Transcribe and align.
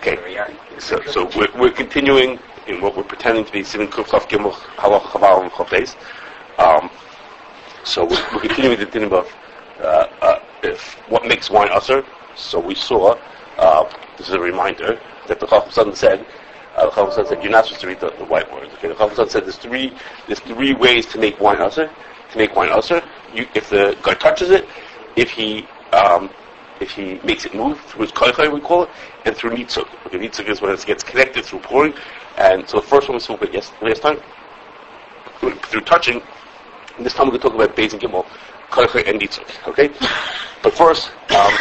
Okay, 0.00 0.16
so, 0.78 0.98
so 1.02 1.28
we're, 1.36 1.52
we're 1.60 1.70
continuing 1.70 2.38
in 2.66 2.80
what 2.80 2.96
we're 2.96 3.02
pretending 3.02 3.44
to 3.44 3.52
be 3.52 3.60
Halach 3.60 5.02
Chaval 5.02 5.42
and 5.42 5.96
Um 6.58 6.90
So 7.84 8.06
we're, 8.06 8.26
we're 8.32 8.40
continuing 8.40 8.78
the 8.78 8.86
din 8.86 9.12
of 9.12 9.12
uh, 9.78 10.06
uh, 10.22 10.38
if 10.62 10.94
what 11.10 11.26
makes 11.26 11.50
wine 11.50 11.68
usher. 11.70 12.02
So 12.34 12.58
we 12.58 12.74
saw, 12.74 13.18
uh, 13.58 13.90
this 14.16 14.28
is 14.28 14.32
a 14.32 14.40
reminder, 14.40 14.98
that 15.28 15.38
the 15.38 15.46
Chacham 15.46 15.94
said, 15.94 16.24
uh, 16.76 16.86
the 16.86 16.90
Chacham 16.92 17.26
said 17.26 17.42
you're 17.42 17.52
not 17.52 17.66
supposed 17.66 17.82
to 17.82 17.88
read 17.88 18.00
the, 18.00 18.10
the 18.12 18.24
white 18.24 18.50
words. 18.50 18.72
Okay, 18.76 18.88
the 18.88 18.94
Chacham 18.94 19.28
said 19.28 19.44
there's 19.44 19.58
three, 19.58 19.92
there's 20.26 20.40
three 20.40 20.72
ways 20.72 21.04
to 21.12 21.18
make 21.18 21.38
wine 21.40 21.60
usher. 21.60 21.90
To 22.32 22.38
make 22.38 22.56
wine 22.56 22.70
usher, 22.70 23.02
you, 23.34 23.46
if 23.54 23.68
the 23.68 23.98
guy 24.02 24.14
touches 24.14 24.48
it, 24.48 24.66
if 25.16 25.30
he 25.30 25.66
um, 25.92 26.30
if 26.80 26.90
he 26.92 27.20
makes 27.24 27.44
it 27.44 27.54
move 27.54 27.78
through 27.80 28.02
his 28.02 28.12
koichai, 28.12 28.52
we 28.52 28.60
call 28.60 28.84
it, 28.84 28.90
and 29.24 29.36
through 29.36 29.50
nitzuk. 29.50 29.88
Okay, 30.06 30.18
nitzuk 30.18 30.48
is 30.48 30.60
when 30.60 30.72
it 30.72 30.84
gets 30.86 31.04
connected 31.04 31.44
through 31.44 31.60
pouring. 31.60 31.94
And 32.38 32.68
so 32.68 32.80
the 32.80 32.86
first 32.86 33.08
one 33.08 33.16
we 33.16 33.20
spoke 33.20 33.42
about 33.42 33.52
yes, 33.52 33.72
last 33.82 34.02
time, 34.02 34.18
through 35.38 35.82
touching. 35.82 36.22
This 36.98 37.14
time 37.14 37.26
we're 37.26 37.38
going 37.38 37.42
to 37.42 37.48
talk 37.48 37.54
about 37.54 37.76
Beis 37.76 37.92
and 37.92 38.02
Gimel, 38.02 38.26
koichai 38.70 39.08
and 39.08 39.20
nitzuk. 39.20 39.68
Okay, 39.68 39.88
but 40.62 40.72
first, 40.72 41.08
um, 41.30 41.52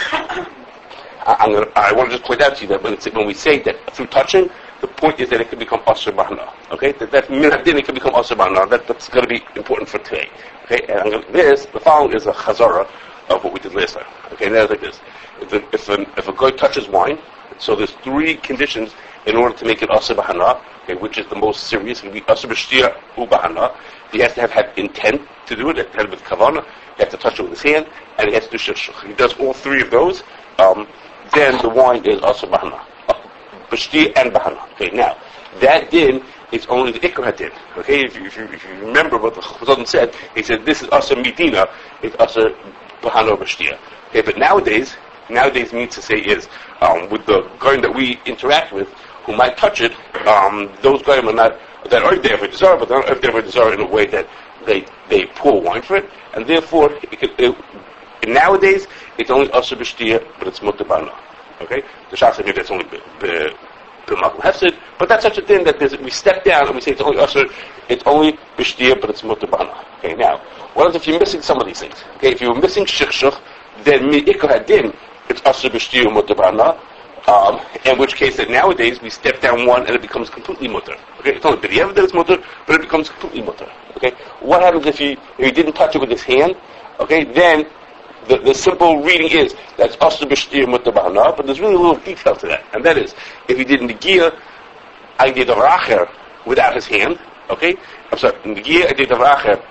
I, 1.25 1.47
gonna, 1.51 1.71
I 1.75 1.91
want 1.93 2.09
to 2.09 2.17
just 2.17 2.27
point 2.27 2.41
out 2.41 2.55
to 2.57 2.61
you 2.63 2.67
that 2.69 2.81
when, 2.81 2.95
when 2.95 3.27
we 3.27 3.33
say 3.33 3.59
that 3.59 3.93
through 3.93 4.07
touching, 4.07 4.49
the 4.81 4.87
point 4.87 5.19
is 5.19 5.29
that 5.29 5.41
it 5.41 5.49
can 5.49 5.59
become 5.59 5.79
asr 5.81 6.13
bahna. 6.13 6.53
Okay, 6.71 6.93
that 6.93 7.11
that 7.11 7.27
minadin 7.27 7.77
it 7.77 7.85
can 7.85 7.93
become 7.93 8.13
asr 8.13 8.37
bahna. 8.37 8.69
That, 8.69 8.87
that's 8.87 9.09
going 9.09 9.23
to 9.23 9.29
be 9.29 9.43
important 9.55 9.89
for 9.89 9.99
today. 9.99 10.29
Okay, 10.65 10.85
and 10.87 11.11
gonna, 11.11 11.31
this 11.31 11.65
the 11.65 11.79
following 11.79 12.15
is 12.15 12.25
a 12.25 12.31
chazara 12.31 12.89
of 13.29 13.43
what 13.43 13.53
we 13.53 13.59
did 13.59 13.73
last 13.73 13.93
time. 13.93 14.05
Okay, 14.33 14.49
now 14.49 14.67
like 14.67 14.81
this: 14.81 14.99
if 15.41 15.53
a, 15.53 15.57
if, 15.73 15.89
an, 15.89 16.05
if 16.17 16.27
a 16.27 16.33
guy 16.33 16.51
touches 16.51 16.87
wine, 16.87 17.19
so 17.57 17.75
there's 17.75 17.91
three 18.03 18.35
conditions 18.35 18.93
in 19.25 19.35
order 19.35 19.55
to 19.55 19.65
make 19.65 19.81
it 19.81 19.89
asr 19.89 20.61
okay, 20.83 20.95
which 20.95 21.17
is 21.17 21.27
the 21.27 21.35
most 21.35 21.67
serious. 21.67 21.99
It 22.03 22.05
will 22.05 22.13
be 22.13 22.21
asr 22.21 22.95
ubahana. 23.15 23.75
He 24.11 24.19
has 24.19 24.33
to 24.35 24.41
have 24.41 24.51
had 24.51 24.71
intent 24.77 25.21
to 25.45 25.55
do 25.55 25.69
it, 25.69 25.77
it 25.77 25.89
had 25.93 26.09
with 26.09 26.23
kavana. 26.23 26.63
He 26.97 27.03
has 27.03 27.11
to 27.11 27.17
touch 27.17 27.39
it 27.39 27.43
with 27.43 27.51
his 27.51 27.61
hand, 27.61 27.87
and 28.17 28.29
he 28.29 28.33
has 28.33 28.45
to 28.45 28.51
do 28.51 28.57
shishuk. 28.57 29.05
He 29.05 29.13
does 29.13 29.33
all 29.33 29.53
three 29.53 29.81
of 29.81 29.91
those. 29.91 30.23
Um, 30.57 30.87
then 31.35 31.61
the 31.61 31.69
wine 31.69 32.05
is 32.05 32.19
asr 32.21 32.49
bahana, 32.49 32.81
b'shtia 33.69 34.13
and 34.15 34.31
bahana. 34.31 34.71
Okay, 34.73 34.89
now 34.89 35.17
that 35.59 35.91
din 35.91 36.23
is 36.51 36.65
only 36.67 36.91
the 36.91 36.99
ikra 36.99 37.35
din. 37.35 37.51
Okay, 37.77 38.05
if 38.05 38.15
you, 38.15 38.25
if 38.25 38.37
you, 38.37 38.45
if 38.45 38.63
you 38.63 38.85
remember 38.85 39.17
what 39.17 39.35
the 39.35 39.41
Chazon 39.41 39.87
said, 39.87 40.15
he 40.33 40.41
said 40.41 40.65
this 40.65 40.81
is 40.81 40.87
asr 40.89 41.21
medina, 41.21 41.67
it's 42.01 42.15
asr 42.15 42.55
Okay, 43.03 44.21
but 44.21 44.37
nowadays, 44.37 44.95
nowadays 45.29 45.73
means 45.73 45.95
to 45.95 46.01
say 46.01 46.17
is 46.19 46.47
um, 46.81 47.09
with 47.09 47.25
the 47.25 47.41
guy 47.59 47.79
that 47.79 47.93
we 47.93 48.19
interact 48.25 48.73
with, 48.73 48.89
who 49.25 49.35
might 49.35 49.57
touch 49.57 49.81
it, 49.81 49.93
um, 50.27 50.71
those 50.81 51.01
guys 51.03 51.23
are 51.23 51.33
not 51.33 51.59
that 51.89 52.03
are 52.03 52.17
there 52.17 52.37
for 52.37 52.47
desire, 52.47 52.77
but 52.77 52.89
they're 52.89 53.01
not 53.01 53.21
there 53.21 53.31
for 53.31 53.41
desire 53.41 53.73
in 53.73 53.79
a 53.79 53.85
way 53.85 54.05
that 54.07 54.27
they 54.65 54.85
they 55.09 55.25
pour 55.27 55.61
wine 55.61 55.81
for 55.81 55.97
it, 55.97 56.09
and 56.33 56.45
therefore 56.45 56.91
it, 56.93 57.23
it, 57.23 57.31
it, 57.39 57.55
nowadays 58.27 58.87
it's 59.17 59.29
only 59.29 59.47
asr 59.49 59.77
b'shtia, 59.77 60.25
but 60.39 60.47
it's 60.47 60.59
mutabana. 60.59 61.15
Okay, 61.61 61.83
the 62.09 62.15
shas 62.17 62.43
here 62.43 62.53
that's 62.53 62.71
only 62.71 62.85
hefsid, 64.07 64.77
but 64.97 65.09
that's 65.09 65.23
such 65.23 65.37
a 65.37 65.41
thing 65.41 65.63
that 65.63 65.79
we 66.01 66.09
step 66.09 66.43
down 66.43 66.67
and 66.67 66.75
we 66.75 66.81
say 66.81 66.91
it's 66.91 67.01
only 67.01 67.17
asr, 67.17 67.51
it's 67.89 68.03
only 68.05 68.37
b'shtia, 68.57 68.99
but 68.99 69.09
it's 69.09 69.21
mutabana. 69.21 69.85
Okay, 69.99 70.15
now 70.15 70.37
what 70.73 70.95
if 70.95 71.07
you're 71.07 71.19
missing 71.19 71.41
some 71.41 71.59
of 71.59 71.67
these 71.67 71.79
things? 71.79 72.03
Okay, 72.17 72.31
if 72.31 72.41
you're 72.41 72.59
missing 72.59 72.85
shikshuk, 72.85 73.39
then 73.83 74.11
hadin, 74.11 74.95
it's 75.29 75.41
asr 75.41 75.69
b'shtia 75.69 76.05
mutabana. 76.05 76.79
Um, 77.27 77.59
in 77.85 77.99
which 77.99 78.15
case 78.15 78.37
that 78.37 78.49
nowadays 78.49 79.01
we 79.01 79.09
step 79.09 79.39
down 79.39 79.67
one 79.67 79.85
and 79.85 79.95
it 79.95 80.01
becomes 80.01 80.29
completely 80.29 80.67
mutter. 80.67 80.95
Okay, 81.19 81.35
it's 81.35 81.45
only 81.45 81.59
b'diavad 81.59 81.93
that 81.95 82.05
it's 82.05 82.13
mutter, 82.13 82.41
but 82.65 82.75
it 82.75 82.81
becomes 82.81 83.09
completely 83.09 83.41
mutter. 83.41 83.69
Okay, 83.97 84.11
what 84.39 84.61
happens 84.61 84.85
if 84.85 84.97
he 84.97 85.11
if 85.37 85.45
he 85.45 85.51
didn't 85.51 85.73
touch 85.73 85.95
it 85.95 85.99
with 85.99 86.09
his 86.09 86.23
hand? 86.23 86.55
Okay, 86.99 87.25
then 87.25 87.67
the, 88.27 88.37
the 88.37 88.53
simple 88.53 89.01
reading 89.01 89.29
is 89.29 89.55
that's 89.77 89.95
asr 89.97 90.27
b'shtir 90.27 90.67
mutter 90.67 90.91
b'hana, 90.91 91.35
but 91.35 91.45
there's 91.45 91.59
really 91.59 91.75
a 91.75 91.77
little 91.77 91.95
detail 91.95 92.35
to 92.35 92.47
that, 92.47 92.63
and 92.73 92.83
that 92.83 92.97
is 92.97 93.15
if 93.47 93.57
he 93.57 93.63
did 93.63 93.81
negia, 93.81 94.37
I 95.17 95.31
did 95.31 95.49
a 95.49 95.55
racher 95.55 96.09
without 96.45 96.75
his 96.75 96.85
hand. 96.85 97.19
Okay, 97.49 97.75
I'm 98.11 98.17
sorry, 98.17 98.33
negia 98.39 98.89
I 98.89 98.93
did 98.93 99.11
a 99.11 99.15
racher 99.15 99.63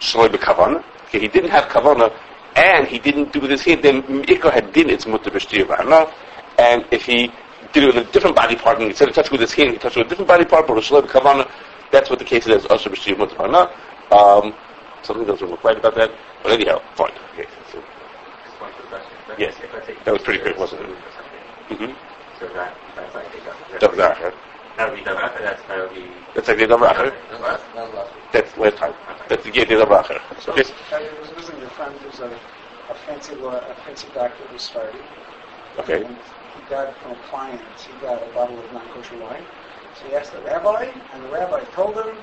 shaloi 0.00 0.28
b'kavana. 0.28 0.84
Okay, 1.06 1.20
he 1.20 1.28
didn't 1.28 1.50
have 1.50 1.64
kavana, 1.64 2.12
and 2.56 2.86
he 2.86 2.98
didn't 2.98 3.32
do 3.32 3.38
it 3.38 3.42
with 3.42 3.50
his 3.50 3.64
hand. 3.64 3.82
Then 3.82 4.02
ikar 4.02 4.52
had 4.52 4.72
din 4.72 4.90
it's 4.90 5.06
mutter 5.06 5.30
b'shtir 5.30 5.64
b'hana, 5.66 6.12
and 6.58 6.84
if 6.90 7.06
he 7.06 7.32
did 7.72 7.84
it 7.84 7.94
with 7.94 8.08
a 8.08 8.12
different 8.12 8.36
body 8.36 8.56
part, 8.56 8.78
and 8.78 8.88
instead 8.88 9.08
of 9.08 9.14
touching 9.14 9.32
with 9.32 9.40
his 9.40 9.52
hand, 9.52 9.72
he 9.72 9.78
touched 9.78 9.96
with 9.96 10.06
a 10.06 10.08
different 10.08 10.28
body 10.28 10.44
part, 10.44 10.66
but 10.66 10.76
shaloi 10.76 11.02
b'kavana. 11.02 11.50
That's 11.90 12.08
what 12.08 12.20
the 12.20 12.24
case 12.24 12.46
is. 12.46 12.64
Asr 12.64 12.92
b'shtir 12.92 13.18
mutter 13.18 13.34
b'hana. 13.34 13.72
Um, 14.12 14.54
something 15.02 15.26
doesn't 15.26 15.50
look 15.50 15.62
right 15.64 15.76
about 15.76 15.94
that, 15.94 16.10
but 16.42 16.52
anyhow, 16.52 16.80
fine. 16.94 17.12
Okay, 17.34 17.46
so. 17.72 17.82
Yes, 19.38 19.54
that 20.04 20.12
was 20.12 20.22
pretty 20.22 20.40
quick, 20.40 20.58
wasn't 20.58 20.82
it? 20.82 20.88
Mm-hmm. 21.70 21.92
So 22.38 22.48
that, 22.52 22.76
that's 22.96 23.14
like 23.14 23.32
the 23.32 23.86
Davar. 23.86 24.34
That 24.76 24.90
would 24.90 24.98
be 24.98 25.04
Davar, 25.04 25.38
that's, 25.38 25.62
that 25.68 25.78
would 25.80 25.94
be... 25.94 26.10
That's 26.34 26.48
like 26.48 26.58
the 26.58 26.66
Davar. 26.66 27.12
That's 28.32 28.56
last 28.58 28.76
time. 28.76 28.94
That's 29.28 29.44
the 29.44 29.50
Gate 29.50 29.68
Davar. 29.68 30.20
So, 30.40 30.56
yes. 30.56 30.72
I 30.92 31.08
was 31.20 31.30
visiting 31.30 31.62
a 31.62 31.70
friend 31.70 31.94
who's 32.00 32.20
a, 32.20 32.38
a 32.90 32.94
fancy 32.94 33.34
law, 33.36 33.56
a 33.56 33.74
fancy 33.86 34.08
doctor 34.14 34.44
who's 34.50 34.62
starting. 34.62 35.00
Okay. 35.78 36.04
And 36.04 36.16
he 36.16 36.70
got 36.70 36.94
from 36.96 37.12
a 37.12 37.16
client, 37.30 37.62
he 37.78 37.92
got 38.04 38.22
a 38.22 38.26
bottle 38.34 38.58
of 38.58 38.72
non-kosher 38.72 39.16
wine. 39.18 39.44
So 40.00 40.08
he 40.08 40.14
asked 40.14 40.32
the 40.32 40.40
rabbi, 40.40 40.90
and 41.14 41.24
the 41.24 41.28
rabbi 41.28 41.64
told 41.72 41.96
him, 41.96 42.16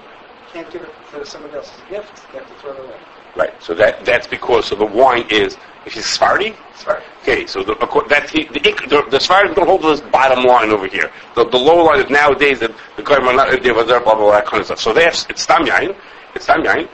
can't 0.54 0.72
give 0.72 0.84
it 0.84 0.90
to 1.12 1.26
somebody 1.26 1.56
else's 1.56 1.82
gift, 1.90 2.22
you 2.34 2.40
have 2.40 2.48
to 2.48 2.56
throw 2.62 2.74
it 2.74 2.80
away. 2.80 2.98
Right. 3.36 3.54
So 3.62 3.74
that 3.76 4.04
that's 4.04 4.28
because 4.28 4.66
so 4.66 4.76
the 4.76 4.86
wine 4.86 5.26
is 5.30 5.58
if 5.86 5.94
he's 5.94 6.06
Sephardi. 6.06 6.56
Sorry. 6.76 7.04
Okay. 7.22 7.46
So 7.46 7.64
the 7.64 7.76
that's 8.10 8.32
the 8.32 8.46
the, 8.46 8.60
the, 8.60 9.08
the 9.12 9.20
Sephardi 9.20 9.54
don't 9.54 9.68
hold 9.68 9.84
this 9.84 10.02
bottom 10.02 10.44
line 10.44 10.72
over 10.72 10.88
here. 10.88 11.12
The, 11.36 11.46
the 11.46 11.58
lower 11.58 11.84
line 11.84 12.04
is 12.04 12.10
nowadays 12.10 12.60
that 12.60 12.72
the 12.96 13.04
government 13.04 13.38
not 13.38 13.52
they 13.52 13.72
blah 13.72 13.84
blah 13.84 14.16
blah 14.16 14.32
that 14.32 14.46
kind 14.46 14.62
of 14.62 14.66
stuff. 14.66 14.80
So 14.80 14.94
they 14.94 15.04
have 15.04 15.14
it's 15.30 15.46
tam 15.46 15.66
yain. 15.66 15.96
It's 16.34 16.48
tam 16.48 16.64
yain. 16.64 16.90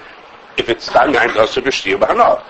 If 0.57 0.69
it's 0.69 0.87
tam 0.87 1.13
yain, 1.13 1.35
also 1.37 1.61
b'shtir 1.61 1.97
b'hana. 1.97 2.43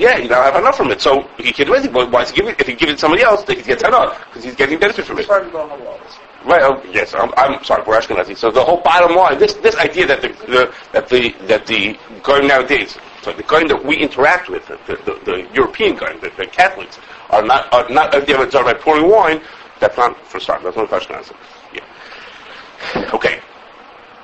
Yeah, 0.00 0.16
you 0.16 0.28
don't 0.28 0.42
have 0.42 0.56
enough 0.56 0.78
from 0.78 0.90
it. 0.90 1.02
So 1.02 1.28
he 1.36 1.52
can 1.52 1.66
do 1.66 1.74
anything. 1.74 1.92
But 1.92 2.10
why 2.10 2.22
is 2.22 2.30
he 2.30 2.36
give 2.36 2.48
it? 2.48 2.58
If 2.58 2.66
he 2.66 2.74
gives 2.74 2.92
it 2.92 2.94
to 2.94 3.00
somebody 3.00 3.22
else, 3.22 3.44
then 3.44 3.56
he 3.56 3.62
gets 3.62 3.82
enough 3.82 4.18
because 4.28 4.42
he's 4.44 4.56
getting 4.56 4.78
benefit 4.78 5.04
from 5.04 5.18
it. 5.18 5.26
Sorry 5.26 5.44
to 5.44 5.50
go 5.52 5.60
on 5.60 5.78
the 5.78 5.84
walls. 5.84 6.00
Right. 6.42 6.62
Oh, 6.62 6.82
yes. 6.90 7.12
I'm, 7.12 7.30
I'm 7.36 7.62
sorry. 7.64 7.84
We're 7.86 8.00
Ashkenazi. 8.00 8.34
So 8.34 8.50
the 8.50 8.64
whole 8.64 8.80
bottom 8.80 9.14
line, 9.14 9.38
this 9.38 9.52
this 9.54 9.76
idea 9.76 10.06
that 10.06 10.22
the, 10.22 10.28
the 10.28 10.74
that 10.92 11.10
the 11.10 11.32
that 11.48 11.66
the 11.66 11.98
going 12.22 12.48
nowadays, 12.48 12.96
so 13.20 13.30
the 13.34 13.42
going 13.42 13.68
that 13.68 13.84
we 13.84 13.98
interact 13.98 14.48
with, 14.48 14.66
the, 14.68 14.78
the, 14.86 15.20
the 15.26 15.46
European 15.52 15.96
going, 15.96 16.18
the, 16.20 16.30
the 16.38 16.46
Catholics, 16.46 16.98
are 17.28 17.42
not 17.42 17.70
are 17.70 17.86
not 17.90 18.14
of 18.14 18.24
the 18.24 18.62
by 18.64 18.72
pouring 18.72 19.06
wine. 19.06 19.42
That's 19.80 19.98
not 19.98 20.18
for 20.26 20.40
starting. 20.40 20.64
That's 20.64 20.78
not 20.78 20.88
Ashkenazi. 20.88 21.36
Yeah. 21.74 23.10
Okay. 23.12 23.40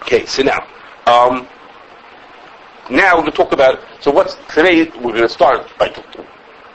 Okay. 0.00 0.25
So 0.25 0.43
now, 0.43 0.66
um, 1.06 1.47
now 2.91 3.17
we're 3.17 3.23
going 3.23 3.33
to 3.33 3.37
talk 3.37 3.53
about. 3.53 3.81
So 4.01 4.11
what's 4.11 4.37
today? 4.49 4.85
We're 4.85 5.13
going 5.13 5.23
to 5.23 5.29
start 5.29 5.67
by 5.79 5.89
talking 5.89 6.25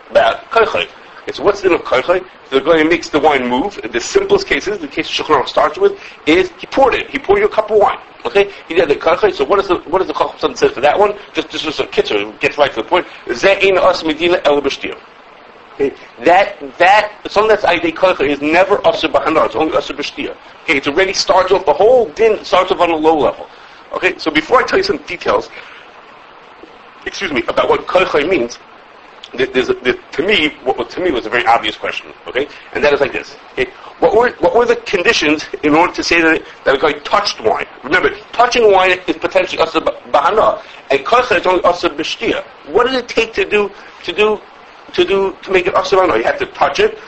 about 0.09 0.49
koichay. 0.51 0.89
Okay, 1.23 1.31
so 1.31 1.43
what's 1.43 1.63
in 1.63 1.73
a 1.73 1.79
koichay? 1.79 2.25
The 2.49 2.59
guy 2.59 2.83
makes 2.83 3.09
the 3.09 3.19
wine 3.19 3.47
move. 3.47 3.79
The 3.91 3.99
simplest 3.99 4.47
cases, 4.47 4.79
the 4.79 4.87
case 4.87 5.09
Shulchan 5.09 5.47
starts 5.47 5.77
with, 5.77 5.99
is 6.25 6.51
he 6.59 6.67
poured 6.67 6.95
it. 6.95 7.09
He 7.09 7.19
poured 7.19 7.39
you 7.39 7.45
a 7.45 7.49
cup 7.49 7.71
of 7.71 7.77
wine. 7.77 7.99
Okay, 8.25 8.51
he 8.67 8.75
did 8.75 8.89
the 8.89 8.95
koichay. 8.95 9.33
So 9.33 9.45
what 9.45 9.59
is 9.59 9.67
the 9.67 9.75
what 9.81 9.99
does 9.99 10.07
the 10.07 10.13
Chacham 10.13 10.55
say 10.55 10.69
for 10.69 10.81
that 10.81 10.97
one? 10.97 11.17
Just 11.33 11.49
just 11.49 11.65
as 11.65 11.79
a 11.79 11.85
kitzer 11.85 12.37
gets 12.39 12.57
right 12.57 12.71
to 12.73 12.81
the 12.81 12.87
point. 12.87 13.07
Ze'in 13.27 13.77
as 13.77 14.03
medina 14.03 14.41
el 14.45 14.61
b'shtir. 14.61 14.99
Okay, 15.73 15.95
that 16.25 16.59
that 16.77 17.13
something 17.29 17.47
that's 17.47 17.63
idei 17.63 17.93
koichay 17.93 18.29
is 18.29 18.41
never 18.41 18.77
asur 18.79 19.11
b'hanar. 19.11 19.45
It's 19.45 19.55
only 19.55 19.73
asur 19.77 19.95
b'shtir. 19.95 20.35
Okay, 20.63 20.77
it 20.77 20.87
already 20.87 21.13
starts 21.13 21.51
off 21.51 21.65
the 21.65 21.73
whole 21.73 22.09
din 22.09 22.43
starts 22.43 22.71
off 22.71 22.79
on 22.79 22.91
a 22.91 22.95
low 22.95 23.17
level. 23.17 23.47
Okay, 23.93 24.17
so 24.17 24.31
before 24.31 24.61
I 24.61 24.65
tell 24.65 24.77
you 24.77 24.83
some 24.83 24.97
details, 24.99 25.49
excuse 27.05 27.31
me, 27.31 27.43
about 27.47 27.69
what 27.69 27.81
koichay 27.87 28.27
means, 28.27 28.59
there's 29.33 29.69
a, 29.69 29.73
there, 29.75 29.93
to 29.93 30.23
me, 30.23 30.49
what 30.63 30.89
to 30.89 30.99
me 30.99 31.11
was 31.11 31.25
a 31.25 31.29
very 31.29 31.45
obvious 31.45 31.77
question. 31.77 32.11
Okay, 32.27 32.47
and 32.73 32.83
that 32.83 32.93
is 32.93 32.99
like 32.99 33.13
this. 33.13 33.37
Okay, 33.53 33.71
what 33.99 34.13
were 34.13 34.31
what 34.39 34.55
were 34.55 34.65
the 34.65 34.75
conditions 34.77 35.45
in 35.63 35.73
order 35.73 35.93
to 35.93 36.03
say 36.03 36.21
that 36.21 36.43
that 36.65 36.75
a 36.75 36.77
guy 36.77 36.91
touched 36.99 37.39
wine? 37.41 37.65
Remember, 37.83 38.09
touching 38.33 38.71
wine 38.71 38.99
is 39.07 39.17
potentially 39.17 39.61
asa 39.61 39.79
bahana, 39.79 40.61
and 40.89 40.99
kocha 41.01 41.39
is 41.39 41.47
only 41.47 41.63
asa 41.63 41.89
b'shtia. 41.89 42.43
What 42.67 42.87
did 42.87 42.95
it 42.95 43.07
take 43.07 43.33
to 43.35 43.45
do 43.45 43.71
to 44.03 44.11
do 44.11 44.41
to 44.93 45.05
do 45.05 45.35
to 45.43 45.51
make 45.51 45.65
it 45.65 45.75
asa 45.75 45.95
bahana? 45.95 46.17
You 46.17 46.23
have 46.23 46.39
to 46.39 46.47
touch 46.47 46.79
it. 46.79 46.99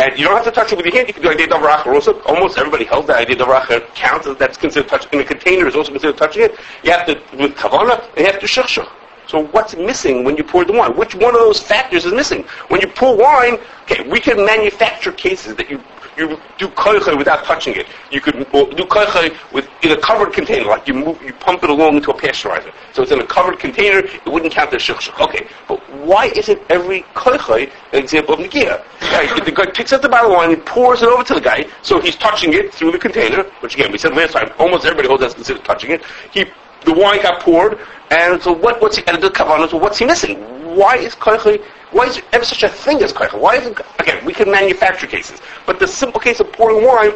And 0.00 0.16
you 0.16 0.26
don't 0.26 0.36
have 0.36 0.44
to 0.44 0.52
touch 0.52 0.72
it 0.72 0.76
with 0.76 0.86
your 0.86 0.94
hand. 0.94 1.08
You 1.08 1.14
can 1.14 1.24
do 1.24 1.30
idea 1.30 1.48
davaracha 1.48 1.86
also. 1.86 2.20
Almost 2.22 2.56
everybody 2.56 2.84
held 2.84 3.08
that 3.08 3.16
idea 3.16 3.34
davaracha 3.34 3.94
counts. 3.94 4.28
That's 4.38 4.56
considered 4.56 4.88
touch 4.88 5.12
in 5.12 5.18
a 5.20 5.24
container 5.24 5.66
is 5.66 5.74
also 5.74 5.90
considered 5.90 6.16
touching 6.16 6.42
it. 6.44 6.56
You 6.84 6.92
have 6.92 7.04
to 7.06 7.14
with 7.36 7.56
kavana 7.56 8.00
and 8.10 8.18
you 8.18 8.26
have 8.26 8.38
to 8.38 8.46
shachshach. 8.46 8.88
So 9.28 9.44
what's 9.48 9.76
missing 9.76 10.24
when 10.24 10.36
you 10.38 10.42
pour 10.42 10.64
the 10.64 10.72
wine? 10.72 10.96
Which 10.96 11.14
one 11.14 11.34
of 11.34 11.40
those 11.40 11.60
factors 11.60 12.06
is 12.06 12.12
missing? 12.14 12.44
When 12.68 12.80
you 12.80 12.88
pour 12.88 13.14
wine, 13.14 13.58
okay, 13.82 14.08
we 14.08 14.20
can 14.20 14.44
manufacture 14.44 15.12
cases 15.12 15.54
that 15.56 15.70
you 15.70 15.80
you 16.16 16.40
do 16.58 16.66
koicha 16.68 17.16
without 17.16 17.44
touching 17.44 17.76
it. 17.76 17.86
You 18.10 18.20
could 18.20 18.34
do 18.34 18.44
koicha 18.44 19.36
with 19.52 19.68
in 19.82 19.92
a 19.92 20.00
covered 20.00 20.32
container, 20.32 20.64
like 20.64 20.88
you 20.88 20.94
move, 20.94 21.22
you 21.22 21.32
pump 21.34 21.62
it 21.62 21.70
along 21.70 21.96
into 21.96 22.10
a 22.10 22.14
pasteurizer. 22.14 22.72
So 22.92 23.02
it's 23.02 23.12
in 23.12 23.20
a 23.20 23.26
covered 23.26 23.60
container. 23.60 23.98
It 23.98 24.26
wouldn't 24.26 24.52
count 24.52 24.74
as 24.74 24.82
shukshuk. 24.82 25.20
Okay, 25.20 25.46
but 25.68 25.78
why 26.04 26.26
isn't 26.34 26.60
every 26.70 27.02
koicha 27.14 27.70
an 27.92 27.98
example 28.02 28.34
of 28.34 28.40
negia? 28.40 28.82
Right? 29.12 29.44
The 29.44 29.52
guy 29.52 29.66
picks 29.66 29.92
up 29.92 30.02
the 30.02 30.08
bottle 30.08 30.32
of 30.32 30.38
wine 30.38 30.52
and 30.52 30.66
pours 30.66 31.02
it 31.02 31.08
over 31.08 31.22
to 31.22 31.34
the 31.34 31.40
guy, 31.40 31.66
so 31.82 32.00
he's 32.00 32.16
touching 32.16 32.52
it 32.54 32.74
through 32.74 32.92
the 32.92 32.98
container. 32.98 33.44
Which 33.60 33.74
again, 33.74 33.92
we 33.92 33.98
said 33.98 34.16
last 34.16 34.32
time, 34.32 34.50
almost 34.58 34.84
everybody 34.86 35.06
holds 35.06 35.20
that's 35.20 35.34
considered 35.34 35.64
touching 35.64 35.92
it. 35.92 36.02
He 36.32 36.46
the 36.84 36.92
wine 36.92 37.22
got 37.22 37.42
poured, 37.42 37.78
and 38.10 38.40
so 38.42 38.52
what? 38.52 38.80
What's 38.80 38.96
he? 38.96 39.06
And 39.06 39.22
the 39.22 39.28
kavanah. 39.30 39.70
So 39.70 39.76
what's 39.76 39.98
he 39.98 40.04
missing? 40.04 40.40
Why 40.76 40.96
is 40.96 41.14
koicha? 41.14 41.62
Why 41.90 42.06
is 42.06 42.16
there 42.16 42.24
ever 42.32 42.44
such 42.44 42.62
a 42.62 42.68
thing 42.68 43.02
as 43.02 43.12
koicha? 43.12 43.38
Why 43.38 43.56
isn't 43.56 43.80
again? 43.98 44.24
We 44.24 44.32
can 44.32 44.50
manufacture 44.50 45.06
cases, 45.06 45.40
but 45.66 45.78
the 45.78 45.86
simple 45.86 46.20
case 46.20 46.40
of 46.40 46.52
pouring 46.52 46.86
wine, 46.86 47.12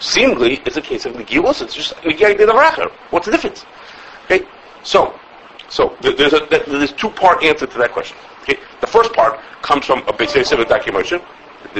seemingly, 0.00 0.54
is 0.66 0.76
a 0.76 0.82
case 0.82 1.06
of 1.06 1.14
negilos. 1.14 1.62
It's 1.62 1.74
just 1.74 2.00
de 2.02 2.12
racher. 2.12 2.90
What's 3.10 3.26
the 3.26 3.32
difference? 3.32 3.64
Okay, 4.24 4.46
so 4.82 5.18
so 5.68 5.96
there's 6.00 6.32
a 6.32 6.46
there's 6.50 6.92
two 6.92 7.10
part 7.10 7.42
answer 7.42 7.66
to 7.66 7.78
that 7.78 7.92
question. 7.92 8.16
Okay, 8.42 8.58
the 8.80 8.86
first 8.86 9.12
part 9.12 9.40
comes 9.62 9.86
from 9.86 10.06
a 10.06 10.12
basic 10.12 10.46
Sefer 10.46 10.64
documentation 10.64 11.20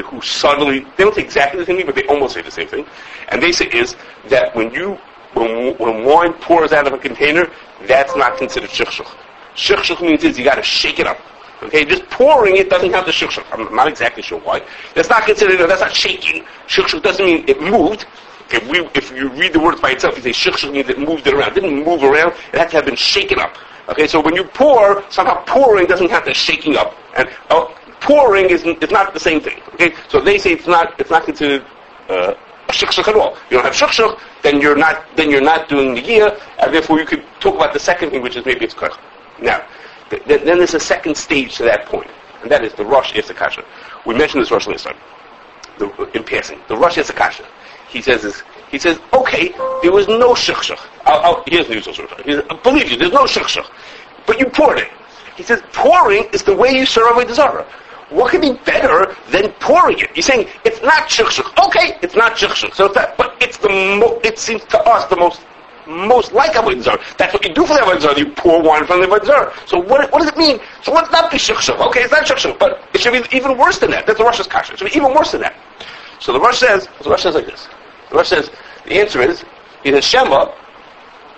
who 0.05 0.21
suddenly 0.21 0.81
they 0.97 1.05
don't 1.05 1.15
say 1.15 1.23
exactly 1.23 1.61
the 1.61 1.67
same 1.67 1.77
thing, 1.77 1.87
but 1.87 1.95
they 1.95 2.07
almost 2.07 2.35
say 2.35 2.43
the 2.43 2.51
same 2.51 2.69
thing, 2.69 2.87
and 3.29 3.43
they 3.43 3.53
say 3.53 3.67
is 3.67 3.97
that 4.29 4.55
when 4.55 4.71
you 4.73 4.99
when, 5.35 5.77
when 5.79 6.05
wine 6.05 6.33
pours 6.35 6.73
out 6.73 6.87
of 6.87 6.93
a 6.93 6.99
container, 6.99 7.51
that's 7.87 8.15
not 8.17 8.39
considered 8.39 8.71
shikshuk. 8.71 9.07
Shikshuk 9.55 10.01
means 10.03 10.25
is 10.25 10.39
you 10.39 10.45
got 10.45 10.57
to 10.57 10.63
shake 10.63 10.99
it 10.99 11.07
up. 11.07 11.19
Okay, 11.63 11.85
just 11.85 12.09
pouring 12.11 12.57
it 12.57 12.69
doesn't 12.69 12.93
have 12.93 13.07
the 13.07 13.13
shikshuk. 13.13 13.45
I'm 13.51 13.75
not 13.75 13.89
exactly 13.89 14.23
sure 14.23 14.41
why. 14.41 14.63
That's 14.95 15.09
not 15.09 15.25
considered. 15.25 15.59
That's 15.69 15.81
not 15.81 15.95
shaking. 15.95 16.45
Shikshuk 16.69 17.03
doesn't 17.03 17.25
mean 17.25 17.45
it 17.49 17.61
moved. 17.61 18.07
If 18.51 18.69
we, 18.69 18.87
if 18.95 19.11
you 19.11 19.31
read 19.31 19.53
the 19.53 19.59
words 19.59 19.81
by 19.81 19.93
itself, 19.93 20.17
you 20.17 20.23
say 20.23 20.51
shikshuk 20.51 20.73
means 20.73 20.89
it 20.89 20.99
moved 20.99 21.27
it 21.27 21.35
around. 21.35 21.57
It 21.57 21.61
didn't 21.63 21.83
move 21.83 22.03
around. 22.03 22.35
It 22.53 22.59
had 22.59 22.71
to 22.71 22.77
have 22.77 22.85
been 22.85 22.97
shaken 22.97 23.41
up. 23.41 23.57
Okay, 23.89 24.07
so 24.07 24.21
when 24.21 24.35
you 24.35 24.45
pour, 24.45 25.05
somehow 25.11 25.43
pouring 25.45 25.87
doesn't 25.87 26.11
have 26.11 26.25
the 26.25 26.35
shaking 26.35 26.77
up, 26.77 26.95
and 27.17 27.29
uh, 27.51 27.67
pouring 28.01 28.51
is 28.51 28.65
is 28.65 28.91
not 28.91 29.15
the 29.15 29.21
same 29.21 29.41
thing. 29.41 29.61
Okay, 29.75 29.95
so 30.09 30.21
they 30.21 30.39
say 30.39 30.53
it's 30.53 30.67
not 30.67 30.99
it's 31.01 31.11
not 31.11 31.25
considered. 31.25 31.65
Uh, 32.09 32.35
shukshuk 32.73 33.09
at 33.09 33.15
all. 33.15 33.37
You 33.51 33.59
don't 33.59 33.65
have 33.65 33.75
shukshuk, 33.75 34.19
then 34.43 34.61
you're 34.61 34.77
not 34.77 35.05
then 35.17 35.31
you're 35.31 35.41
not 35.41 35.69
doing 35.69 35.95
the 35.95 36.01
year, 36.01 36.37
and 36.61 36.75
therefore 36.75 36.99
you 36.99 37.07
could 37.07 37.25
talk 37.41 37.55
about 37.55 37.73
the 37.73 37.79
second 37.81 38.11
thing, 38.11 38.23
which 38.23 38.37
is 38.37 38.45
maybe 38.45 38.65
it's 38.65 38.75
koch. 38.75 38.99
Now, 39.41 39.65
th- 40.11 40.25
th- 40.25 40.43
then 40.43 40.59
there's 40.59 40.75
a 40.75 40.81
second 40.81 41.17
stage 41.17 41.57
to 41.57 41.63
that 41.65 41.87
point, 41.87 42.11
and 42.43 42.51
that 42.51 42.65
is 42.65 42.73
the 42.75 42.85
Rosh 42.85 43.15
is 43.15 43.29
the 43.29 43.35
kasha. 43.35 43.65
We 44.05 44.15
mentioned 44.15 44.43
this 44.43 44.51
Rosh 44.51 44.67
last 44.67 44.85
time, 44.85 44.97
the, 45.79 45.89
in 46.15 46.25
passing. 46.25 46.61
The 46.69 46.77
Rosh 46.77 46.99
is 46.99 47.09
the 47.09 47.13
kasha. 47.13 47.47
He 47.89 48.03
says 48.03 48.23
this. 48.23 48.43
He 48.71 48.81
says, 48.81 48.99
okay, 49.13 49.55
there 49.81 49.93
was 49.93 50.09
no 50.09 50.35
shukshuk. 50.35 50.81
I'll, 51.05 51.21
I'll, 51.21 51.45
here's 51.47 51.69
news. 51.69 51.87
He 51.87 51.93
says, 51.95 52.43
believe 52.65 52.91
you, 52.91 52.97
there's 52.97 53.13
no 53.13 53.25
shukshuk, 53.25 53.71
but 54.27 54.41
you 54.41 54.47
poured 54.47 54.79
it. 54.79 54.89
He 55.37 55.45
says, 55.45 55.63
pouring 55.73 56.25
is 56.33 56.43
the 56.43 56.57
way 56.57 56.73
you 56.73 56.85
serve 56.85 57.17
a 57.17 57.25
desire 57.25 57.65
what 58.11 58.31
could 58.31 58.41
be 58.41 58.53
better 58.65 59.15
than 59.31 59.53
pouring 59.55 59.99
it? 59.99 60.11
You're 60.15 60.23
saying 60.23 60.49
it's 60.65 60.83
not 60.83 61.09
shukshuk. 61.09 61.67
Okay, 61.67 61.99
it's 62.03 62.15
not 62.15 62.37
shukshuk. 62.37 62.75
So 62.75 62.89
that, 62.89 63.17
but 63.17 63.37
it's 63.41 63.59
the 63.59 63.69
mo- 63.69 64.21
it 64.23 64.39
seems 64.39 64.65
to 64.67 64.81
us 64.83 65.09
the 65.11 65.17
most 65.17 65.41
most 65.87 66.33
like 66.33 66.53
avodah 66.53 66.83
zarah. 66.83 67.01
That's 67.17 67.33
what 67.33 67.47
you 67.47 67.55
do 67.55 67.65
for 67.65 67.75
the 67.75 67.81
avodah 67.81 68.01
zarah. 68.01 68.19
You 68.19 68.33
pour 68.33 68.63
wine 68.63 68.87
from 68.87 69.01
the 69.01 69.07
avodah 69.07 69.27
zarah. 69.27 69.55
So 69.67 69.79
what, 69.79 70.11
what 70.13 70.21
does 70.21 70.29
it 70.29 70.37
mean? 70.37 70.61
So 70.83 70.93
let's 70.93 71.11
not 71.11 71.31
be 71.31 71.39
shukshuk. 71.39 71.79
Okay, 71.89 72.03
it's 72.03 72.13
not 72.13 72.27
shukshuk, 72.27 72.59
but 72.59 72.83
it 72.93 73.01
should 73.01 73.13
be 73.13 73.37
even 73.37 73.57
worse 73.57 73.79
than 73.79 73.91
that. 73.91 74.07
That's 74.07 74.19
the 74.19 74.25
Russia's 74.25 74.47
kasha. 74.47 74.75
It 74.75 74.79
should 74.79 74.91
be 74.91 74.97
even 74.97 75.15
worse 75.15 75.33
than 75.33 75.43
that. 75.43 75.55
So 76.21 76.33
the 76.33 76.41
Rosh 76.41 76.59
says, 76.59 76.89
the 77.03 77.11
Rosh 77.11 77.23
says 77.23 77.35
like 77.35 77.47
this. 77.47 77.69
The 78.11 78.17
Rosh 78.17 78.29
says 78.29 78.51
the 78.85 79.01
answer 79.01 79.21
is 79.23 79.45
he 79.83 79.91
says 79.93 80.05
Shema. 80.05 80.53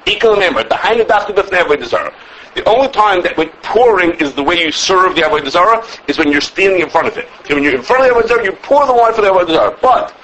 Equal 0.06 0.36
member, 0.36 0.62
the 0.62 0.74
Hainu 0.74 1.04
Dafka 1.04 1.34
B'fnei 1.34 1.62
Avodah 1.62 1.84
Zarah. 1.84 2.14
The 2.54 2.68
only 2.68 2.88
time 2.88 3.22
that 3.22 3.36
when 3.36 3.48
pouring 3.62 4.12
is 4.20 4.34
the 4.34 4.42
way 4.42 4.60
you 4.60 4.72
serve 4.72 5.14
the 5.14 5.22
Avodah 5.22 5.50
Zarah 5.50 5.86
is 6.06 6.18
when 6.18 6.32
you're 6.32 6.40
standing 6.40 6.80
in 6.80 6.90
front 6.90 7.06
of 7.06 7.16
it. 7.16 7.28
Okay, 7.40 7.54
when 7.54 7.62
you're 7.62 7.74
in 7.74 7.82
front 7.82 8.02
of 8.02 8.08
the 8.08 8.14
Avodah 8.14 8.28
Zarah, 8.28 8.44
you 8.44 8.52
pour 8.52 8.86
the 8.86 8.92
wine 8.92 9.14
for 9.14 9.22
the 9.22 9.28
Avodah 9.28 9.54
Zarah. 9.54 9.78
But, 9.80 10.14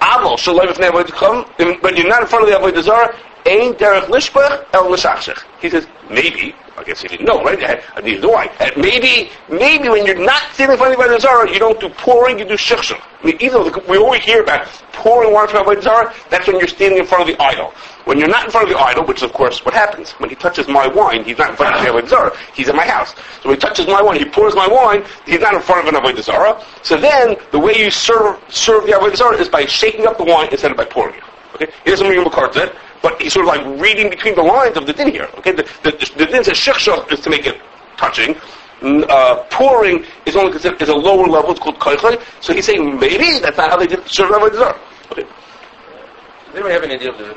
Aval, 0.00 1.06
Come, 1.08 1.44
when 1.80 1.96
you're 1.96 2.08
not 2.08 2.22
in 2.22 2.28
front 2.28 2.44
of 2.44 2.50
the 2.50 2.56
Avodah 2.56 2.82
Zarah, 2.82 3.16
Ein 3.46 3.74
Derech 3.74 4.04
Lishbach 4.04 4.66
El 4.72 4.90
Lishachshech. 4.90 5.42
He 5.60 5.70
says, 5.70 5.86
maybe, 6.10 6.54
I 6.76 6.84
guess 6.84 7.02
he 7.02 7.08
didn't 7.08 7.26
know, 7.26 7.42
right? 7.42 7.82
I 7.96 8.00
neither 8.00 8.20
do 8.20 8.34
I. 8.34 8.50
Maybe, 8.76 9.30
maybe 9.48 9.88
when 9.88 10.04
you're 10.04 10.18
not 10.18 10.42
standing 10.52 10.74
in 10.74 10.78
front 10.78 11.00
of 11.00 11.10
the 11.10 11.18
Zarah, 11.20 11.50
you 11.50 11.58
don't 11.58 11.78
do 11.80 11.88
pouring, 11.88 12.38
you 12.38 12.44
do 12.44 12.54
shechshech. 12.54 13.00
I 13.22 13.26
mean, 13.26 13.36
either 13.40 13.62
we 13.88 13.98
always 13.98 14.22
hear 14.22 14.42
about 14.42 14.66
pouring 14.92 15.32
wine 15.32 15.48
from 15.48 15.64
Avodah 15.64 15.82
Zarah, 15.82 16.14
that's 16.30 16.46
when 16.46 16.58
you're 16.58 16.68
standing 16.68 16.98
in 16.98 17.06
front 17.06 17.28
of 17.28 17.36
the 17.36 17.42
idol. 17.42 17.72
When 18.04 18.18
you're 18.18 18.28
not 18.28 18.46
in 18.46 18.50
front 18.50 18.68
of 18.68 18.74
the 18.74 18.80
idol, 18.80 19.04
which 19.04 19.18
is 19.18 19.22
of 19.22 19.32
course 19.32 19.64
what 19.64 19.74
happens, 19.74 20.12
when 20.12 20.30
he 20.30 20.36
touches 20.36 20.68
my 20.68 20.86
wine, 20.86 21.24
he's 21.24 21.38
not 21.38 21.50
in 21.50 21.56
front 21.56 21.76
of 21.76 21.82
the 21.82 21.90
Avodah 21.90 22.08
Zarah. 22.08 22.36
He's 22.54 22.68
in 22.68 22.76
my 22.76 22.86
house. 22.86 23.14
So 23.42 23.50
when 23.50 23.54
he 23.54 23.60
touches 23.60 23.86
my 23.86 24.02
wine, 24.02 24.18
he 24.18 24.24
pours 24.24 24.54
my 24.54 24.66
wine, 24.66 25.04
he's 25.26 25.40
not 25.40 25.54
in 25.54 25.62
front 25.62 25.86
of 25.86 25.94
an 25.94 26.00
Avodah 26.00 26.22
Zarah. 26.22 26.64
So 26.82 26.96
then, 26.96 27.36
the 27.52 27.58
way 27.58 27.76
you 27.76 27.90
serve, 27.90 28.38
serve 28.48 28.86
the 28.86 28.92
Avodah 28.92 29.16
Zarah 29.16 29.36
is 29.36 29.48
by 29.48 29.66
shaking 29.66 30.06
up 30.06 30.16
the 30.18 30.24
wine 30.24 30.48
instead 30.50 30.70
of 30.70 30.76
by 30.76 30.86
pouring 30.86 31.14
it. 31.16 31.24
Okay? 31.54 31.70
He 31.84 31.90
doesn't 31.90 32.08
mean 32.08 32.22
McCarthy 32.24 32.70
but 33.02 33.20
he's 33.20 33.32
sort 33.32 33.46
of 33.46 33.54
like 33.54 33.80
reading 33.80 34.10
between 34.10 34.34
the 34.34 34.42
lines 34.42 34.76
of 34.76 34.86
the 34.86 34.92
din 34.92 35.10
here. 35.10 35.28
Okay, 35.38 35.52
the, 35.52 35.62
the, 35.82 35.90
the 36.16 36.26
din 36.26 36.44
says 36.44 36.56
shechshach 36.56 37.10
is 37.12 37.20
to 37.20 37.30
make 37.30 37.46
it 37.46 37.60
touching. 37.96 38.36
Uh, 38.82 39.44
pouring 39.50 40.04
is 40.24 40.36
only 40.36 40.52
considered 40.52 40.80
is 40.80 40.88
a 40.88 40.94
lower 40.94 41.26
level. 41.26 41.50
It's 41.50 41.60
called 41.60 41.78
koichay. 41.78 42.20
So 42.40 42.54
he's 42.54 42.64
saying 42.66 42.98
maybe 42.98 43.38
that's 43.40 43.58
not 43.58 43.70
how 43.70 43.76
they 43.76 43.86
did 43.86 44.06
serve 44.08 44.30
Avodah 44.30 44.78
Okay. 45.12 45.22
Does 45.22 46.54
anybody 46.54 46.74
have 46.74 46.82
any 46.84 46.94
idea 46.94 47.10
of 47.10 47.18
the 47.18 47.36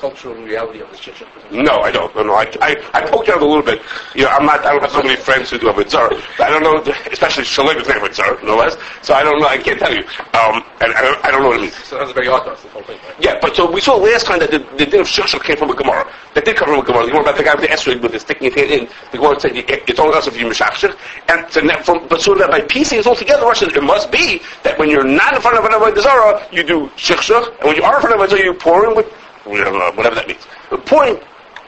cultural 0.00 0.34
reality 0.34 0.80
of 0.80 0.90
this 0.90 0.98
chicha? 0.98 1.26
No, 1.52 1.80
I 1.80 1.90
don't. 1.92 2.14
No, 2.16 2.22
no. 2.22 2.34
I, 2.34 2.50
I, 2.62 2.70
I 2.94 3.06
poked 3.06 3.28
out 3.28 3.42
a 3.42 3.44
little 3.44 3.62
bit. 3.62 3.82
You 4.14 4.24
know, 4.24 4.30
I'm 4.30 4.46
not. 4.46 4.64
I 4.64 4.72
don't 4.72 4.80
have 4.80 4.90
so 4.90 5.02
many 5.02 5.16
friends 5.16 5.50
who 5.50 5.58
do 5.58 5.66
Avodah 5.66 5.90
Zarah. 5.90 6.22
I 6.38 6.48
don't 6.48 6.62
know, 6.62 6.78
especially 7.12 7.42
is 7.42 7.48
Avodah 7.50 8.14
Zarah, 8.14 8.42
no 8.42 8.56
less. 8.56 8.76
So 9.02 9.12
I 9.12 9.22
don't 9.22 9.38
know. 9.40 9.46
I 9.46 9.58
can't 9.58 9.78
tell 9.78 9.94
you. 9.94 10.04
Um, 10.32 10.64
and 10.80 10.94
I 10.94 11.02
don't, 11.02 11.24
I 11.24 11.30
don't 11.30 11.42
know 11.42 11.48
what 11.48 11.58
it 11.58 11.62
means. 11.62 11.76
So 11.84 11.98
that's 11.98 12.12
very 12.12 12.28
hard 12.28 12.44
to 12.44 12.62
the 12.62 12.68
whole 12.70 12.82
thing. 12.82 12.98
Right? 13.04 13.20
Yeah, 13.20 13.38
but 13.42 13.54
so 13.54 13.70
we 13.70 13.80
saw 13.80 13.96
last 13.96 14.26
time 14.26 14.38
that 14.38 14.50
the, 14.50 14.60
the 14.78 14.86
din 14.86 15.00
of 15.00 15.06
shukshuk 15.06 15.44
came 15.44 15.58
from 15.58 15.70
a 15.70 15.76
Gemara. 15.76 16.10
That 16.34 16.46
did 16.46 16.56
come 16.56 16.68
from 16.68 16.80
a 16.80 16.84
Gemara. 16.84 17.04
The 17.04 17.10
Gemara 17.10 17.24
about 17.24 17.36
the 17.36 17.44
guy 17.44 17.54
with 17.54 17.68
the 17.68 17.68
esrog 17.68 18.00
with 18.00 18.12
the 18.12 18.20
sticking 18.20 18.50
his 18.50 18.54
hand 18.54 18.70
in. 18.70 18.88
The 19.12 19.18
Gemara 19.18 19.38
said 19.38 19.52
it's 19.54 20.00
only 20.00 20.16
us 20.16 20.26
if 20.26 20.40
you 20.40 20.46
mishachshuk. 20.46 20.96
And 21.28 21.52
so 21.52 21.60
now 21.60 21.82
from, 21.82 22.08
but 22.08 22.22
so 22.22 22.34
that 22.36 22.50
by 22.50 22.62
piecing 22.62 23.00
it 23.00 23.06
all 23.06 23.16
together, 23.16 23.44
Russia, 23.44 23.66
it 23.66 23.82
must 23.82 24.10
be 24.10 24.40
that 24.62 24.78
when 24.78 24.88
you're 24.88 25.04
not 25.04 25.34
in 25.34 25.42
front 25.42 25.58
of 25.58 25.64
an 25.64 25.72
Avodah 25.72 26.02
Zarah, 26.02 26.48
you 26.50 26.62
do 26.62 26.88
shukshuk, 26.96 27.58
and 27.58 27.68
when 27.68 27.76
you 27.76 27.82
are 27.82 27.96
in 27.96 28.00
front 28.00 28.14
of 28.14 28.20
an 28.20 28.28
Avodah 28.28 28.44
you 28.44 28.54
pour 28.54 28.88
in 28.88 28.96
with 28.96 29.06
Uh, 29.46 29.92
whatever 29.92 30.14
that 30.14 30.28
means. 30.28 30.46
But 30.68 30.84
pouring 30.86 31.18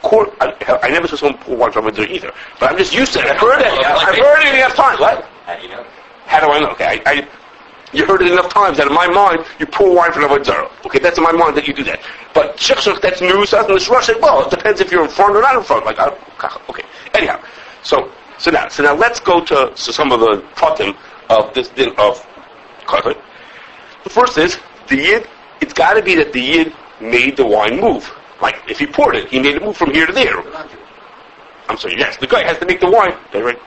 Court, 0.02 0.34
I, 0.40 0.80
I 0.82 0.90
never 0.90 1.06
saw 1.06 1.16
someone 1.16 1.38
pour 1.38 1.56
wine 1.56 1.72
from 1.72 1.86
a 1.86 2.02
either. 2.02 2.32
But 2.58 2.72
I'm 2.72 2.76
just 2.76 2.92
used 2.92 3.12
to 3.12 3.20
it. 3.20 3.26
I've 3.26 3.38
heard 3.38 3.60
it. 3.60 3.66
I've 3.66 4.18
heard 4.18 4.42
it 4.44 4.54
enough 4.56 4.74
times. 4.74 4.98
What? 4.98 5.24
How 5.46 5.56
do 5.56 5.62
you 5.62 5.68
know? 5.68 5.86
How 6.26 6.40
do 6.40 6.52
I 6.52 6.58
know? 6.58 6.70
Okay, 6.70 7.00
I, 7.06 7.10
I, 7.10 7.28
you 7.92 8.04
heard 8.04 8.20
it 8.22 8.32
enough 8.32 8.52
times 8.52 8.78
that 8.78 8.88
in 8.88 8.94
my 8.94 9.06
mind, 9.06 9.44
you 9.60 9.66
pour 9.66 9.94
wine 9.94 10.12
from 10.12 10.24
Avodah 10.24 10.44
Zarah. 10.44 10.70
Okay, 10.86 10.98
that's 10.98 11.18
in 11.18 11.24
my 11.24 11.30
mind 11.30 11.56
that 11.56 11.68
you 11.68 11.74
do 11.74 11.84
that. 11.84 12.00
But 12.34 12.56
shikshuk, 12.56 13.00
that's 13.00 13.20
new 13.20 13.46
stuff, 13.46 13.68
and 13.68 13.88
Rosh 13.88 14.06
said, 14.06 14.16
well, 14.20 14.44
it 14.44 14.50
depends 14.50 14.80
if 14.80 14.90
you're 14.90 15.04
in 15.04 15.10
front 15.10 15.36
or 15.36 15.42
not 15.42 15.56
in 15.56 15.62
front. 15.62 15.84
Like, 15.84 15.98
I, 15.98 16.08
okay. 16.68 16.82
Anyhow, 17.14 17.40
so, 17.82 18.10
so 18.38 18.50
now, 18.50 18.68
so 18.68 18.82
now 18.82 18.94
let's 18.94 19.20
go 19.20 19.44
to, 19.44 19.72
to 19.74 19.92
some 19.92 20.10
of 20.10 20.20
the 20.20 20.42
pratim 20.56 20.96
of 21.28 21.54
this 21.54 21.68
din 21.68 21.90
of 21.98 22.26
Karchot. 22.86 23.20
The 24.04 24.10
first 24.10 24.36
is, 24.36 24.58
the 24.88 24.96
Yid, 24.96 25.28
it's 25.60 25.72
gotta 25.72 26.02
be 26.02 26.16
that 26.16 26.32
the 26.32 26.40
Yid 26.40 26.74
made 27.02 27.36
the 27.36 27.46
wine 27.46 27.80
move. 27.80 28.10
Like, 28.40 28.56
if 28.68 28.78
he 28.78 28.86
poured 28.86 29.16
it, 29.16 29.28
he 29.28 29.38
made 29.38 29.56
it 29.56 29.62
move 29.62 29.76
from 29.76 29.92
here 29.92 30.06
to 30.06 30.12
there. 30.12 30.42
I'm 31.68 31.78
sorry, 31.78 31.96
yes, 31.98 32.16
the 32.16 32.26
guy 32.26 32.42
has 32.44 32.58
to 32.58 32.66
make 32.66 32.80
the 32.80 32.90
wine. 32.90 33.14
Right? 33.34 33.58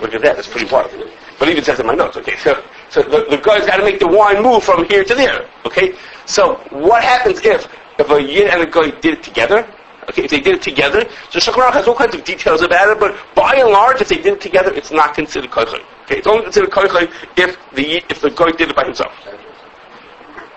Look 0.00 0.14
at 0.14 0.22
that, 0.22 0.36
that's 0.36 0.48
pretty 0.48 0.70
wild. 0.72 0.90
But 1.38 1.48
even 1.48 1.64
says 1.64 1.80
in 1.80 1.86
my 1.86 1.94
notes, 1.94 2.16
okay, 2.16 2.36
so, 2.36 2.62
so 2.90 3.02
the, 3.02 3.26
the 3.28 3.38
guy's 3.38 3.66
got 3.66 3.78
to 3.78 3.84
make 3.84 3.98
the 3.98 4.06
wine 4.06 4.42
move 4.42 4.62
from 4.62 4.84
here 4.84 5.02
to 5.02 5.14
there, 5.14 5.48
okay? 5.64 5.94
So 6.26 6.54
what 6.70 7.02
happens 7.02 7.40
if, 7.44 7.68
if 7.98 8.08
a 8.10 8.22
yin 8.22 8.48
and 8.48 8.62
a 8.62 8.66
guy 8.66 8.90
did 9.00 9.14
it 9.14 9.22
together? 9.22 9.66
Okay, 10.08 10.24
if 10.24 10.30
they 10.30 10.40
did 10.40 10.56
it 10.56 10.62
together, 10.62 11.08
so 11.30 11.38
Shulchan 11.38 11.72
has 11.72 11.86
all 11.86 11.94
kinds 11.94 12.14
of 12.14 12.24
details 12.24 12.62
about 12.62 12.88
it, 12.88 12.98
but 12.98 13.16
by 13.34 13.54
and 13.54 13.68
large, 13.70 14.00
if 14.00 14.08
they 14.08 14.16
did 14.16 14.34
it 14.34 14.40
together, 14.40 14.72
it's 14.74 14.90
not 14.90 15.14
considered 15.14 15.50
koichay. 15.50 15.82
Okay, 16.02 16.18
it's 16.18 16.26
only 16.26 16.42
considered 16.42 16.70
koichay 16.70 17.10
if 17.36 17.56
the 17.72 18.02
if 18.10 18.20
the 18.20 18.30
guy 18.30 18.50
did 18.50 18.70
it 18.70 18.76
by 18.76 18.84
himself. 18.84 19.12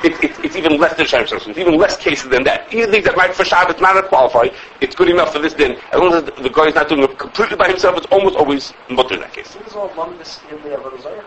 It, 0.06 0.24
it, 0.24 0.46
it's 0.46 0.56
even 0.56 0.78
less 0.78 0.96
than 0.96 1.08
Shem 1.08 1.24
It's 1.24 1.48
even 1.48 1.78
less 1.78 1.98
cases 1.98 2.30
than 2.30 2.44
that. 2.44 2.72
Even 2.72 2.92
things 2.92 3.06
that 3.06 3.18
might 3.18 3.34
for 3.34 3.44
Shabbat 3.44 3.82
not 3.82 4.06
qualify, 4.06 4.50
it's 4.80 4.94
good 4.94 5.10
enough 5.10 5.34
for 5.34 5.40
this 5.40 5.56
din. 5.56 5.80
As 5.92 6.00
long 6.00 6.14
as 6.14 6.24
the, 6.24 6.32
the 6.44 6.50
guy 6.50 6.68
is 6.68 6.76
not 6.76 6.88
doing 6.90 7.02
it 7.02 7.18
completely 7.18 7.58
by 7.58 7.70
himself, 7.70 7.98
it's 7.98 8.06
almost 8.12 8.36
always 8.36 8.72
mutter 8.88 9.16
in 9.16 9.22
that 9.22 9.34
case. 9.34 9.56
This 9.56 9.66
is 9.66 9.74
all 9.74 9.90
lumbus 9.90 10.48
the 10.48 10.70
Avodah 10.70 11.02
Zarah. 11.02 11.26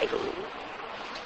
I 0.00 0.06
don't 0.06 0.24
know. 0.24 0.44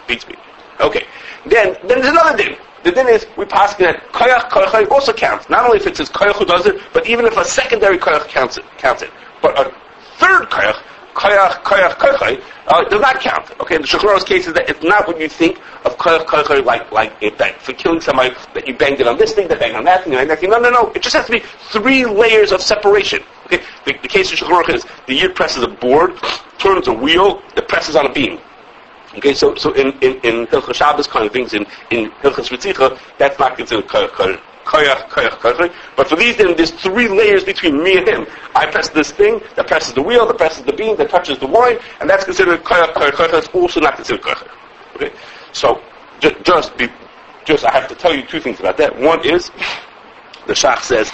Beats 0.07 0.29
me. 0.29 0.35
Okay. 0.81 1.07
Then, 1.47 1.75
then 1.89 2.03
there's 2.03 2.09
another 2.09 2.37
din. 2.37 2.59
The 2.85 2.93
din 2.93 3.09
is, 3.09 3.27
we 3.39 3.47
pass 3.47 3.75
that 3.77 4.13
koyach 4.13 4.51
koyach 4.51 4.91
also 4.91 5.15
counts. 5.15 5.49
Not 5.49 5.65
only 5.65 5.79
if 5.79 5.87
it 5.87 5.97
says 5.97 6.11
koyach 6.11 6.37
who 6.37 6.45
does 6.45 6.67
it, 6.67 6.83
but 6.93 7.07
even 7.07 7.25
if 7.25 7.39
a 7.39 7.47
secondary 7.47 7.97
koyach 7.97 8.29
counts 8.29 8.59
it, 8.59 8.65
counts 8.77 9.01
it. 9.01 9.11
But 9.41 9.59
a 9.59 9.73
third 10.19 10.51
koyach, 10.51 10.83
koyach, 11.14 11.62
koyach, 11.62 11.92
koyach, 11.95 12.42
uh, 12.69 12.85
does 12.88 13.00
not 13.00 13.21
count. 13.21 13.50
Okay, 13.61 13.76
in 13.76 13.83
the 13.83 13.88
Shulchan 13.88 14.26
case 14.26 14.47
is 14.47 14.54
that 14.54 14.69
it's 14.69 14.83
not 14.83 15.07
what 15.07 15.21
you 15.21 15.28
think 15.28 15.59
of 15.85 15.97
koyach, 15.99 16.26
koyach, 16.26 16.64
like, 16.64 16.90
like 16.92 17.12
a 17.23 17.31
that 17.31 17.61
for 17.61 17.73
killing 17.73 18.00
somebody, 18.00 18.35
that 18.54 18.66
you 18.66 18.75
banged 18.75 19.00
it 19.00 19.07
on 19.07 19.19
this 19.19 19.33
thing, 19.33 19.49
that 19.49 19.61
banged 19.61 19.76
on 19.76 19.85
that 19.85 20.04
thing, 20.04 20.14
and 20.14 20.28
that 20.28 20.40
thing. 20.40 20.50
No, 20.50 20.59
no, 20.59 20.71
no. 20.71 20.92
It 20.92 21.02
just 21.02 21.14
has 21.14 21.26
to 21.26 21.33
be 21.33 21.40
three 21.71 22.04
layers 22.04 22.52
of 22.52 22.62
separation. 22.62 23.23
Okay, 23.47 23.62
the, 23.85 23.95
the 24.02 24.09
case 24.09 24.33
of 24.33 24.38
Shulchan 24.38 24.75
is 24.75 24.87
the 25.07 25.14
yid 25.14 25.35
presses 25.35 25.62
a 25.62 25.69
board, 25.69 26.19
turns 26.59 26.88
a 26.88 26.92
wheel, 26.92 27.42
that 27.54 27.69
presses 27.69 27.97
on 27.97 28.07
a 28.07 28.12
beam. 28.12 28.38
Okay, 29.16 29.35
so 29.35 29.54
so 29.57 29.73
in 29.75 29.92
in 30.00 30.14
in 30.23 30.47
Hilchas 30.47 30.75
Shabbos 30.75 31.07
kind 31.07 31.26
of 31.26 31.33
things 31.33 31.52
in 31.52 31.66
in 31.90 32.11
Hilchas 32.23 32.49
Ritzicha, 32.49 32.99
that's 33.19 33.38
not 33.38 33.57
considered 33.57 33.87
koyach 33.87 34.09
koyach 34.64 35.09
koyach. 35.38 35.75
But 35.97 36.09
for 36.09 36.16
these, 36.16 36.37
then 36.37 36.57
there's 36.57 36.71
three 36.71 37.09
layers 37.09 37.45
between 37.45 37.83
me 37.83 37.99
and 37.99 38.09
him. 38.09 38.26
I 38.54 38.66
press 38.66 38.88
this 38.88 39.11
thing 39.12 39.40
that 39.57 39.66
presses 39.66 39.92
the 39.92 40.02
wheel, 40.02 40.26
that 40.26 40.38
presses 40.38 40.64
the 40.64 40.73
beam, 40.73 40.97
that 40.97 41.11
touches 41.11 41.38
the 41.38 41.47
wine, 41.47 41.78
and 42.00 42.09
that's 42.09 42.25
considered 42.25 42.64
koyach 42.64 42.95
koyach 42.95 43.12
koyach. 43.12 43.33
That's 43.33 43.49
also 43.49 43.81
not 43.81 43.97
considered 43.97 44.23
koyach. 44.23 44.49
Okay, 44.97 45.12
so 45.52 45.83
ju- 46.21 46.37
just 46.42 46.76
be 46.78 46.88
just 47.45 47.64
I 47.64 47.73
have 47.73 47.88
to 47.88 47.95
tell 47.95 48.14
you 48.14 48.25
two 48.25 48.40
things 48.40 48.61
about 48.61 48.78
that. 48.78 48.99
One 48.99 49.25
is 49.26 49.50
the 50.47 50.53
Shach 50.53 50.83
says 50.83 51.11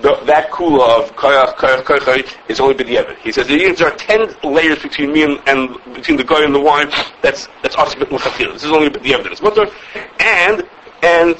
the, 0.00 0.16
that 0.24 0.50
kula 0.50 1.02
of 1.02 1.14
koyach 1.16 1.54
koyach 1.56 1.82
koyach 1.84 2.34
is 2.48 2.60
only 2.60 2.74
b'diavad. 2.74 3.16
He 3.18 3.32
says 3.32 3.46
there 3.46 3.88
are 3.88 3.96
ten 3.96 4.34
layers 4.42 4.80
between 4.82 5.12
me 5.12 5.22
and, 5.22 5.40
and 5.46 5.78
between 5.94 6.16
the 6.16 6.24
guy 6.24 6.44
and 6.44 6.54
the 6.54 6.60
wine. 6.60 6.90
That's 7.22 7.48
that's 7.62 7.76
l'chafil. 7.76 8.52
This 8.52 8.64
is 8.64 8.70
only 8.70 8.90
b'diavad. 8.90 9.30
It's 9.30 9.42
mutter, 9.42 9.66
and 10.20 10.66
and 11.02 11.38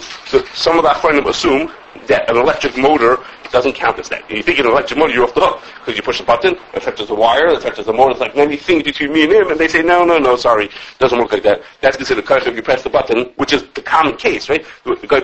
some 0.54 0.78
of 0.78 0.84
the 0.84 0.90
achronim 0.90 1.28
assume 1.28 1.72
that 2.06 2.28
an 2.28 2.36
electric 2.36 2.76
motor 2.76 3.18
doesn't 3.50 3.74
count 3.74 3.98
as 3.98 4.08
that. 4.08 4.22
And 4.28 4.38
you 4.38 4.42
think 4.42 4.58
an 4.58 4.66
electric 4.66 4.98
motor, 4.98 5.12
you're 5.12 5.24
off 5.24 5.34
the 5.34 5.40
hook 5.40 5.62
because 5.78 5.94
you 5.96 6.02
push 6.02 6.18
the 6.18 6.24
button, 6.24 6.56
it 6.74 6.82
touches 6.82 7.08
the 7.08 7.14
wire, 7.14 7.48
it 7.48 7.60
touches 7.60 7.86
the 7.86 7.92
motor. 7.92 8.12
It's 8.12 8.20
like 8.20 8.34
anything 8.36 8.82
between 8.82 9.12
me 9.12 9.24
and 9.24 9.32
him, 9.32 9.50
and 9.50 9.60
they 9.60 9.68
say 9.68 9.82
no, 9.82 10.04
no, 10.04 10.18
no, 10.18 10.36
sorry, 10.36 10.70
doesn't 10.98 11.18
work 11.18 11.32
like 11.32 11.42
that. 11.42 11.62
That's 11.80 11.96
considered 11.96 12.24
koyach 12.24 12.46
if 12.46 12.56
you 12.56 12.62
press 12.62 12.82
the 12.82 12.90
button, 12.90 13.26
which 13.36 13.52
is 13.52 13.64
the 13.74 13.82
common 13.82 14.16
case, 14.16 14.48
right? 14.48 14.64
The 14.84 15.06
guy 15.06 15.22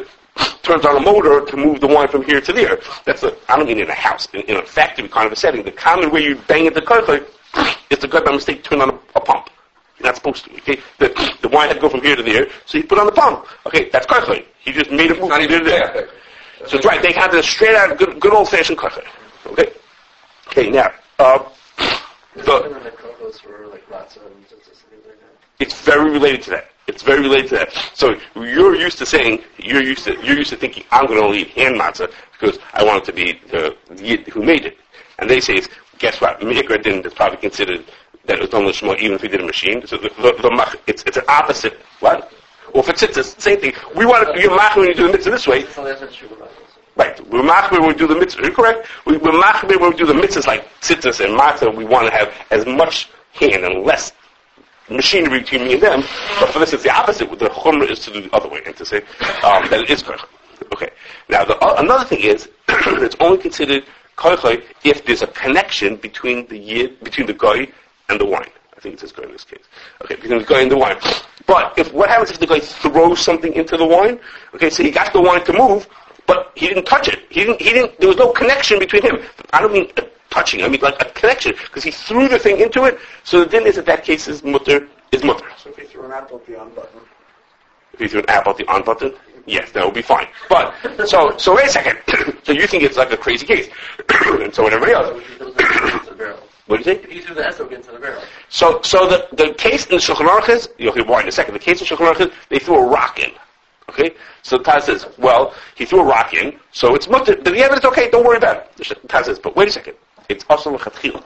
turns 0.62 0.84
on 0.84 0.96
a 0.96 1.00
motor 1.00 1.44
to 1.44 1.56
move 1.56 1.80
the 1.80 1.86
wine 1.86 2.08
from 2.08 2.22
here 2.22 2.40
to 2.40 2.52
there. 2.52 2.78
That's 3.04 3.22
a, 3.22 3.34
I 3.48 3.56
don't 3.56 3.66
mean 3.66 3.78
in 3.78 3.88
a 3.88 3.94
house, 3.94 4.28
in, 4.32 4.42
in 4.42 4.56
a 4.56 4.62
factory 4.62 5.08
kind 5.08 5.26
of 5.26 5.32
a 5.32 5.36
setting. 5.36 5.62
The 5.64 5.72
common 5.72 6.10
way 6.10 6.22
you 6.22 6.36
bang 6.46 6.66
at 6.66 6.74
the 6.74 6.82
koyach 6.82 7.26
is 7.90 7.98
the 7.98 8.08
guy 8.08 8.20
by 8.20 8.32
mistake 8.32 8.62
turn 8.62 8.80
on 8.80 8.90
a, 8.90 8.98
a 9.16 9.20
pump. 9.20 9.50
You're 9.98 10.06
not 10.06 10.16
supposed 10.16 10.44
to. 10.44 10.52
Okay, 10.54 10.80
the 10.98 11.08
the 11.42 11.48
wine 11.48 11.68
had 11.68 11.74
to 11.74 11.80
go 11.80 11.88
from 11.88 12.02
here 12.02 12.16
to 12.16 12.22
there, 12.22 12.48
so 12.66 12.78
he 12.78 12.84
put 12.84 12.98
on 12.98 13.06
the 13.06 13.12
pump. 13.12 13.46
Okay, 13.66 13.88
that's 13.90 14.06
koyach. 14.06 14.44
He 14.60 14.72
just 14.72 14.90
made 14.90 15.10
it 15.10 15.20
move. 15.20 15.30
From 15.30 15.40
here 15.40 15.58
to 15.58 15.64
there. 15.64 16.08
So 16.66 16.76
it's 16.76 16.86
right. 16.86 17.00
They 17.00 17.12
have 17.12 17.32
this 17.32 17.48
straight 17.48 17.74
out 17.74 17.96
good, 17.98 18.20
good 18.20 18.32
old 18.32 18.48
fashioned 18.48 18.78
koyach. 18.78 19.04
Okay. 19.46 19.72
Okay. 20.48 20.70
Now, 20.70 20.92
uh, 21.18 21.48
the, 22.34 22.42
the 22.42 22.92
co-hosts 22.96 23.44
were 23.44 23.66
like 23.66 23.88
matzah 23.88 24.24
and 24.26 24.46
tzitzis 24.46 24.82
and 24.82 24.90
things 24.90 25.06
like 25.06 25.20
that. 25.20 25.60
it's 25.60 25.80
very 25.80 26.10
related 26.10 26.42
to 26.42 26.50
that. 26.50 26.70
It's 26.88 27.02
very 27.02 27.20
related 27.20 27.48
to 27.50 27.54
that. 27.56 27.90
So 27.94 28.18
you're 28.34 28.74
used 28.74 28.98
to 28.98 29.06
saying 29.06 29.42
you're 29.58 29.82
used 29.82 30.04
to 30.04 30.14
you're 30.24 30.38
used 30.38 30.50
to 30.50 30.56
thinking 30.56 30.84
I'm 30.90 31.06
going 31.06 31.18
to 31.20 31.24
only 31.24 31.42
eat 31.42 31.50
hand 31.50 31.76
matzah 31.76 32.10
because 32.32 32.58
I 32.72 32.82
want 32.82 33.02
it 33.02 33.06
to 33.06 33.12
be 33.12 33.40
the, 33.50 33.76
the 33.94 34.04
yid 34.04 34.28
who 34.28 34.42
made 34.42 34.64
it, 34.64 34.78
and 35.18 35.28
they 35.28 35.40
say, 35.40 35.62
guess 35.98 36.20
what? 36.20 36.40
Mikra 36.40 36.82
din 36.82 37.04
is 37.04 37.14
probably 37.14 37.38
considered 37.38 37.84
that 38.24 38.38
it 38.38 38.40
was 38.40 38.50
with 38.50 38.76
shmo 38.76 38.98
even 38.98 39.16
if 39.16 39.22
we 39.22 39.28
did 39.28 39.40
a 39.40 39.46
machine. 39.46 39.86
So 39.86 39.96
the, 39.98 40.08
the, 40.20 40.34
the 40.42 40.50
mach, 40.50 40.76
it's 40.86 41.02
it's 41.04 41.18
an 41.18 41.24
opposite. 41.28 41.74
What? 42.00 42.32
Or 42.72 42.80
if 42.80 42.88
it's 42.88 43.02
tzitzis, 43.02 43.40
same 43.40 43.60
thing. 43.60 43.72
We 43.94 44.06
want 44.06 44.34
to, 44.34 44.40
you're 44.40 44.54
mach 44.54 44.76
when 44.76 44.88
you 44.88 44.94
do 44.94 45.06
the 45.06 45.12
mitzvah 45.12 45.30
this 45.30 45.46
way. 45.46 45.66
So 45.66 45.84
that's 45.84 46.00
not 46.00 46.12
true 46.12 46.28
about 46.28 46.50
this. 46.50 46.68
Right. 46.96 47.28
We're 47.30 47.42
machmir 47.42 47.80
when 47.80 47.88
we 47.88 47.94
do 47.94 48.06
the 48.06 48.16
mitzvah. 48.16 48.42
You're 48.42 48.54
correct. 48.54 48.88
We, 49.06 49.16
we're 49.18 49.40
machmir 49.40 49.80
when 49.80 49.92
we 49.92 49.96
do 49.96 50.06
the 50.06 50.14
mitzvahs 50.14 50.46
like 50.46 50.68
tzitzis 50.80 51.24
and 51.24 51.38
matzah. 51.38 51.74
We 51.74 51.84
want 51.84 52.06
to 52.08 52.12
have 52.12 52.34
as 52.50 52.66
much 52.66 53.08
hand 53.34 53.64
and 53.64 53.84
less 53.84 54.12
machinery 54.90 55.40
between 55.40 55.64
me 55.64 55.74
and 55.74 55.82
them. 55.82 56.00
But 56.40 56.50
for 56.50 56.58
this, 56.58 56.72
it's 56.72 56.82
the 56.82 56.94
opposite. 56.94 57.30
The 57.38 57.48
chumrah 57.48 57.90
is 57.90 58.00
to 58.00 58.12
do 58.12 58.22
the 58.22 58.34
other 58.34 58.48
way 58.48 58.62
and 58.66 58.76
to 58.76 58.84
say 58.84 58.98
um, 59.42 59.68
that 59.70 59.80
it 59.82 59.90
is 59.90 60.02
koich. 60.02 60.24
Okay. 60.72 60.90
Now, 61.28 61.44
the, 61.44 61.56
uh, 61.58 61.76
another 61.78 62.04
thing 62.04 62.20
is 62.20 62.48
it's 62.68 63.16
only 63.20 63.38
considered 63.38 63.84
koich 64.16 64.62
if 64.84 65.04
there's 65.04 65.22
a 65.22 65.26
connection 65.28 65.96
between 65.96 66.46
the 66.48 66.58
yid, 66.58 67.02
between 67.02 67.26
the 67.26 67.34
guy 67.34 67.68
and 68.08 68.20
the 68.20 68.26
wine. 68.26 68.50
I 68.76 68.80
think 68.80 68.94
it 68.94 69.00
says 69.00 69.12
guy 69.12 69.24
in 69.24 69.32
this 69.32 69.44
case. 69.44 69.64
Okay, 70.04 70.14
between 70.14 70.38
the 70.38 70.44
guy 70.44 70.62
and 70.62 70.70
the 70.70 70.78
wine. 70.78 70.96
But 71.46 71.76
if 71.76 71.92
what 71.92 72.08
happens 72.08 72.30
if 72.30 72.38
the 72.38 72.46
guy 72.46 72.60
throws 72.60 73.20
something 73.20 73.52
into 73.54 73.76
the 73.76 73.86
wine? 73.86 74.20
Okay, 74.54 74.70
so 74.70 74.82
he 74.84 74.90
got 74.90 75.12
the 75.12 75.20
wine 75.20 75.44
to 75.44 75.52
move, 75.52 75.88
but 76.26 76.52
he 76.54 76.68
didn't 76.68 76.84
touch 76.84 77.08
it. 77.08 77.20
He 77.28 77.40
didn't. 77.40 77.60
He 77.60 77.70
didn't. 77.70 77.98
There 77.98 78.08
was 78.08 78.18
no 78.18 78.30
connection 78.32 78.78
between 78.78 79.02
him. 79.02 79.18
I 79.52 79.60
don't 79.60 79.72
mean 79.72 79.90
touching. 80.30 80.62
I 80.62 80.68
mean 80.68 80.80
like 80.80 81.00
a 81.00 81.10
connection 81.10 81.52
because 81.52 81.84
he 81.84 81.90
threw 81.90 82.28
the 82.28 82.38
thing 82.38 82.60
into 82.60 82.84
it. 82.84 82.98
So 83.24 83.40
the 83.40 83.46
din 83.46 83.66
is 83.66 83.76
that 83.76 83.86
that 83.86 84.04
case 84.04 84.28
is 84.28 84.42
mutter 84.42 84.88
is 85.12 85.22
mutter. 85.24 85.46
So 85.56 85.70
if 85.70 85.78
you 85.78 85.86
threw 85.86 86.04
an 86.04 86.12
apple 86.12 86.38
at 86.38 86.46
the 86.46 86.58
on 86.58 86.70
button, 86.74 87.00
If 87.94 88.00
you 88.00 88.08
threw 88.08 88.20
an 88.20 88.30
apple 88.30 88.52
at 88.52 88.58
the 88.58 88.66
on 88.68 88.84
button, 88.84 89.14
yes, 89.46 89.72
that 89.72 89.84
would 89.84 89.94
be 89.94 90.02
fine. 90.02 90.28
But 90.48 90.74
so 91.06 91.36
so 91.36 91.56
wait 91.56 91.66
a 91.66 91.70
second. 91.70 91.98
so 92.44 92.52
you 92.52 92.66
think 92.66 92.82
it's 92.82 92.96
like 92.96 93.12
a 93.12 93.16
crazy 93.16 93.46
case, 93.46 93.68
and 94.26 94.54
so 94.54 94.64
would 94.64 94.72
everybody 94.72 94.92
else. 94.92 95.08
If 95.10 95.26
he 95.28 95.34
threw 95.36 95.50
the 95.50 95.62
esrog 95.62 96.00
into 96.00 96.10
the 96.10 96.16
barrel. 96.16 96.38
What 96.66 96.76
do 96.76 96.90
you 96.90 96.96
think? 96.96 97.04
If 97.04 97.10
he 97.10 97.20
threw 97.20 97.34
the 97.34 97.42
esrog 97.42 97.72
into 97.72 97.92
the 97.92 97.98
barrel. 97.98 98.22
So, 98.50 98.80
so 98.82 99.08
the, 99.08 99.28
the 99.32 99.54
case 99.54 99.86
in 99.86 99.92
the 99.92 99.96
Shulchan 99.96 100.28
Aruch 100.28 100.48
is, 100.50 100.68
you'll 100.78 100.92
hear 100.92 101.04
more 101.04 101.20
in 101.20 101.28
a 101.28 101.32
second, 101.32 101.54
the 101.54 101.58
case 101.60 101.80
in 101.80 101.86
Shulchan 101.86 102.12
Aruch 102.12 102.20
is, 102.20 102.32
they 102.50 102.58
threw 102.58 102.76
a 102.76 102.86
rock 102.86 103.18
in. 103.18 103.30
Okay? 103.88 104.14
So 104.42 104.58
Taz 104.58 104.82
says, 104.82 105.06
well, 105.16 105.54
he 105.76 105.86
threw 105.86 106.00
a 106.00 106.04
rock 106.04 106.34
in, 106.34 106.58
so 106.72 106.94
it's 106.94 107.08
mutter, 107.08 107.36
but 107.36 107.52
the 107.52 107.60
evidence, 107.60 107.84
okay, 107.86 108.10
don't 108.10 108.24
worry 108.24 108.36
about 108.36 108.56
it. 108.56 108.76
The 108.76 108.84
Taz 109.08 109.24
says, 109.24 109.38
but 109.38 109.56
wait 109.56 109.68
a 109.68 109.72
second, 109.72 109.96
it's 110.28 110.44
asal 110.50 110.72
l'chatchila. 110.72 111.22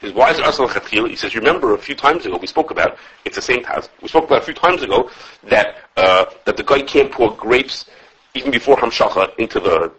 He 0.00 0.08
says, 0.08 0.14
why 0.14 0.30
is 0.30 0.38
it 0.38 0.46
asal 0.46 0.66
l'chatchila? 0.66 1.08
He 1.08 1.16
says, 1.16 1.34
remember 1.34 1.74
a 1.74 1.78
few 1.78 1.94
times 1.94 2.26
ago, 2.26 2.36
we 2.36 2.46
spoke 2.46 2.70
about, 2.70 2.96
it's 3.24 3.36
the 3.36 3.42
same 3.42 3.64
we 4.02 4.08
spoke 4.08 4.24
about 4.24 4.42
a 4.42 4.44
few 4.44 4.54
times 4.54 4.82
ago, 4.82 5.10
that, 5.44 5.76
uh, 5.96 6.26
that 6.44 6.56
the 6.56 6.62
guy 6.62 6.82
can't 6.82 7.10
pour 7.10 7.34
grapes, 7.36 7.86
even 8.34 8.50
before 8.50 8.76
Hamshacha, 8.76 9.36
into 9.38 9.60
the 9.60 9.92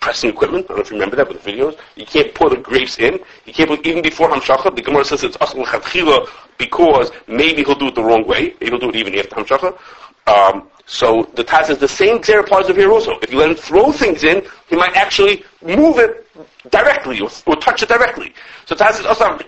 pressing 0.00 0.28
equipment. 0.28 0.66
I 0.66 0.68
don't 0.68 0.76
know 0.76 0.82
if 0.82 0.90
you 0.90 0.96
remember 0.96 1.16
that 1.16 1.28
with 1.28 1.42
the 1.42 1.50
videos. 1.50 1.78
You 1.96 2.04
can't 2.04 2.34
pour 2.34 2.50
the 2.50 2.58
grapes 2.58 2.98
in. 2.98 3.18
You 3.46 3.54
can't 3.54 3.70
put 3.70 3.86
even 3.86 4.02
before 4.02 4.28
Hamshacha. 4.28 4.76
The 4.76 4.82
Gemara 4.82 5.04
says 5.04 5.24
it's 5.24 5.38
asal 5.40 5.62
l'chatchila 5.62 6.28
because 6.58 7.10
maybe 7.26 7.64
he'll 7.64 7.74
do 7.74 7.88
it 7.88 7.94
the 7.94 8.04
wrong 8.04 8.26
way. 8.26 8.54
Maybe 8.60 8.66
he'll 8.66 8.78
do 8.78 8.90
it 8.90 8.96
even 8.96 9.18
after 9.18 9.36
Hamshacha. 9.36 9.78
Um, 10.26 10.68
so 10.86 11.30
the 11.34 11.44
Taz 11.44 11.66
says 11.66 11.78
the 11.78 11.88
same 11.88 12.18
Xer 12.18 12.40
applies 12.40 12.68
over 12.68 12.78
here 12.78 12.90
also. 12.90 13.18
If 13.20 13.32
you 13.32 13.38
let 13.38 13.50
him 13.50 13.56
throw 13.56 13.92
things 13.92 14.24
in, 14.24 14.46
he 14.68 14.76
might 14.76 14.94
actually 14.96 15.44
move 15.62 15.98
it 15.98 16.26
directly 16.70 17.20
or, 17.20 17.30
or 17.46 17.56
touch 17.56 17.82
it 17.82 17.88
directly. 17.88 18.34
So 18.66 18.74
Taz 18.74 18.94
says. 18.94 19.06
How 19.06 19.14
come 19.14 19.38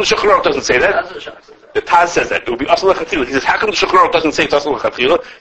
the 0.00 0.06
Shulchan 0.06 0.42
doesn't 0.42 0.62
say 0.62 0.78
that? 0.78 0.92
That's 0.92 1.12
what 1.12 1.22
Shach 1.22 1.44
says. 1.44 1.56
The 1.74 1.82
Taz 1.82 2.08
says 2.08 2.28
that. 2.30 2.42
It 2.42 2.50
would 2.50 2.58
be 2.58 2.66
Asal. 2.66 2.94
He 2.94 3.32
says, 3.32 3.44
how 3.44 3.58
come 3.58 3.70
the 3.70 3.76
Shulchan 3.76 4.10
doesn't 4.12 4.32
say 4.32 4.44
it's 4.44 4.54
Asal? 4.54 4.78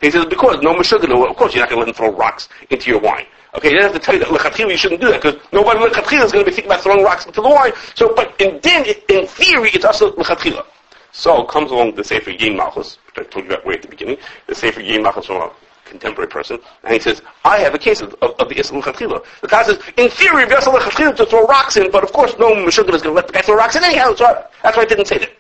He 0.02 0.12
says, 0.12 0.26
because 0.26 0.62
no 0.62 0.74
Meshuggah, 0.74 1.30
of 1.30 1.36
course 1.38 1.54
you're 1.54 1.64
not 1.64 1.70
going 1.70 1.82
to 1.82 1.86
let 1.86 1.88
him 1.88 1.94
throw 1.94 2.12
rocks 2.12 2.50
into 2.70 2.92
your 2.92 3.00
wine. 3.00 3.26
Okay, 3.56 3.70
you 3.70 3.76
don't 3.80 3.84
have 3.84 3.94
to 3.94 4.00
tell 4.00 4.16
you 4.16 4.20
that 4.20 4.28
Lechatchila 4.28 4.72
you 4.72 4.78
shouldn't 4.78 5.00
do 5.00 5.08
that, 5.08 5.22
because 5.22 5.40
nobody 5.54 5.80
Lechatchila 5.80 6.26
is 6.26 6.32
going 6.34 6.44
to 6.44 6.52
be 6.52 6.54
thinking 6.54 6.70
about 6.70 6.82
throwing 6.82 7.06
rocks 7.06 7.26
into 7.26 7.42
the 7.42 7.48
wine. 7.48 7.72
So, 7.94 8.14
but 8.14 8.36
in 8.42 8.60
din, 8.60 8.86
in 9.08 9.28
theory, 9.28 9.70
it's 9.74 9.86
Asal 9.86 10.12
Lechatchila. 10.12 10.66
So 11.14 11.46
comes 11.46 11.72
along 11.72 11.96
the 11.96 12.04
Sefer 12.04 12.32
Yin 12.32 12.58
Malchus, 12.58 12.98
I 13.18 13.24
told 13.24 13.46
you 13.46 13.52
about 13.52 13.66
way 13.66 13.76
at 13.76 13.82
the 13.82 13.88
beginning, 13.88 14.18
the 14.48 14.56
Sefer 14.56 14.82
from 15.22 15.42
a 15.42 15.52
contemporary 15.86 16.28
person, 16.28 16.60
and 16.84 16.94
he 16.94 17.00
says, 17.00 17.22
I 17.44 17.60
have 17.60 17.74
a 17.74 17.78
case 17.78 18.02
of, 18.02 18.14
of, 18.22 18.32
of 18.40 18.50
the 18.50 18.60
Islam 18.60 18.82
Lechatchila. 18.82 19.24
The 19.42 19.48
guy 19.48 19.64
says, 19.64 19.80
in 19.98 20.10
theory, 20.10 20.44
it'd 20.44 20.50
be 20.50 20.56
Asal 20.56 20.74
to 21.14 21.26
throw 21.26 21.46
rocks 21.46 21.78
in, 21.78 21.92
but 21.92 22.04
of 22.04 22.12
course 22.12 22.36
no 22.40 22.54
Meshuggah 22.54 22.94
is 22.94 23.02
going 23.02 23.04
to 23.04 23.12
let 23.12 23.28
the 23.28 23.34
guy 23.34 23.42
throw 23.42 23.56
rocks 23.56 23.76
in 23.76 23.84
anyhow, 23.84 24.14
so 24.16 24.46
that's 24.64 24.76
why 24.76 24.84
I 24.84 24.86
didn't 24.86 25.06
say 25.06 25.20
that. 25.20 25.32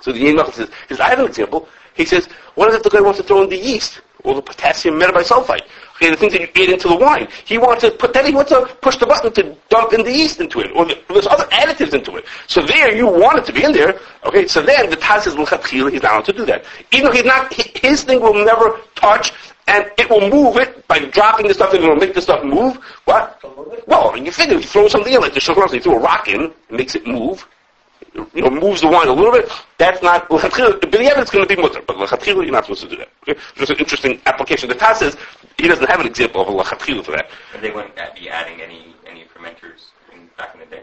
So 0.00 0.12
the 0.12 0.18
Yin 0.18 0.38
says, 0.52 0.68
he 0.68 0.94
says, 0.94 1.00
I 1.00 1.10
have 1.10 1.18
an 1.18 1.26
example. 1.26 1.68
He 1.94 2.04
says, 2.04 2.26
what 2.54 2.72
if 2.72 2.82
the 2.82 2.90
guy 2.90 3.00
wants 3.00 3.18
to 3.18 3.24
throw 3.24 3.42
in 3.42 3.50
the 3.50 3.56
yeast 3.56 4.00
or 4.24 4.34
the 4.34 4.42
potassium 4.42 4.98
metabisulfite? 4.98 5.66
The 6.00 6.16
things 6.16 6.32
that 6.32 6.42
you 6.42 6.48
add 6.62 6.70
into 6.70 6.88
the 6.88 6.96
wine. 6.96 7.28
He 7.44 7.58
wants 7.58 7.82
to 7.82 7.90
put 7.90 8.12
that, 8.12 8.26
he 8.26 8.34
wants 8.34 8.50
to 8.50 8.66
push 8.82 8.96
the 8.96 9.06
button 9.06 9.32
to 9.32 9.56
dump 9.70 9.92
in 9.92 10.04
the 10.04 10.12
yeast 10.12 10.40
into 10.40 10.60
it, 10.60 10.70
or 10.72 10.84
the, 10.84 10.98
there's 11.08 11.26
other 11.26 11.44
additives 11.44 11.94
into 11.94 12.16
it. 12.16 12.24
So 12.46 12.62
there, 12.62 12.94
you 12.94 13.06
want 13.06 13.38
it 13.38 13.46
to 13.46 13.52
be 13.52 13.64
in 13.64 13.72
there. 13.72 13.98
Okay, 14.24 14.46
so 14.46 14.62
then 14.62 14.90
the 14.90 14.96
Taz 14.96 15.22
says, 15.22 15.36
"L'chatchila," 15.36 15.90
he's 15.90 16.02
not 16.02 16.12
allowed 16.12 16.24
to 16.26 16.32
do 16.32 16.44
that. 16.46 16.64
Even 16.92 17.06
though 17.06 17.12
he's 17.12 17.24
not, 17.24 17.52
his 17.52 18.02
thing 18.02 18.20
will 18.20 18.44
never 18.44 18.80
touch, 18.94 19.32
and 19.68 19.90
it 19.96 20.10
will 20.10 20.28
move 20.30 20.56
it 20.58 20.86
by 20.86 20.98
dropping 20.98 21.48
the 21.48 21.54
stuff 21.54 21.72
in, 21.72 21.82
it 21.82 21.88
will 21.88 21.96
make 21.96 22.14
the 22.14 22.22
stuff 22.22 22.44
move. 22.44 22.76
What? 23.04 23.40
Well, 23.86 24.16
you 24.16 24.30
figure 24.32 24.56
if 24.56 24.62
you 24.62 24.68
throw 24.68 24.88
something 24.88 25.12
in, 25.12 25.20
like 25.20 25.34
the 25.34 25.40
Shulchan 25.40 25.72
you 25.72 25.80
throw 25.80 25.96
a 25.96 26.00
rock 26.00 26.28
in, 26.28 26.52
it 26.68 26.70
makes 26.70 26.94
it 26.94 27.06
move 27.06 27.46
you 28.34 28.42
know, 28.42 28.50
moves 28.50 28.80
the 28.80 28.88
wine 28.88 29.08
a 29.08 29.12
little 29.12 29.32
bit, 29.32 29.50
that's 29.78 30.02
not, 30.02 30.30
l'chatchila, 30.30 30.82
evidence 30.82 31.28
is 31.28 31.30
going 31.30 31.46
to 31.46 31.56
be 31.56 31.60
mutter, 31.60 31.80
but 31.86 31.98
l'chatchila, 31.98 32.42
you're 32.44 32.52
not 32.52 32.64
supposed 32.64 32.82
to 32.82 32.88
do 32.88 32.96
that. 32.96 33.08
Okay? 33.22 33.38
Just 33.56 33.70
an 33.70 33.78
interesting 33.78 34.20
application. 34.26 34.68
The 34.68 34.74
Taz 34.74 34.96
says, 34.96 35.16
he 35.58 35.68
doesn't 35.68 35.86
have 35.88 36.00
an 36.00 36.06
example 36.06 36.42
of 36.42 36.48
a 36.48 36.52
l'chatchila 36.52 37.04
for 37.04 37.12
that. 37.12 37.30
And 37.54 37.62
they 37.62 37.70
wouldn't 37.70 37.94
be 38.14 38.28
adding 38.28 38.60
any 38.60 38.94
any 39.06 39.24
fermenters 39.24 39.90
in, 40.12 40.28
back 40.36 40.54
in 40.54 40.60
the 40.60 40.66
day. 40.66 40.82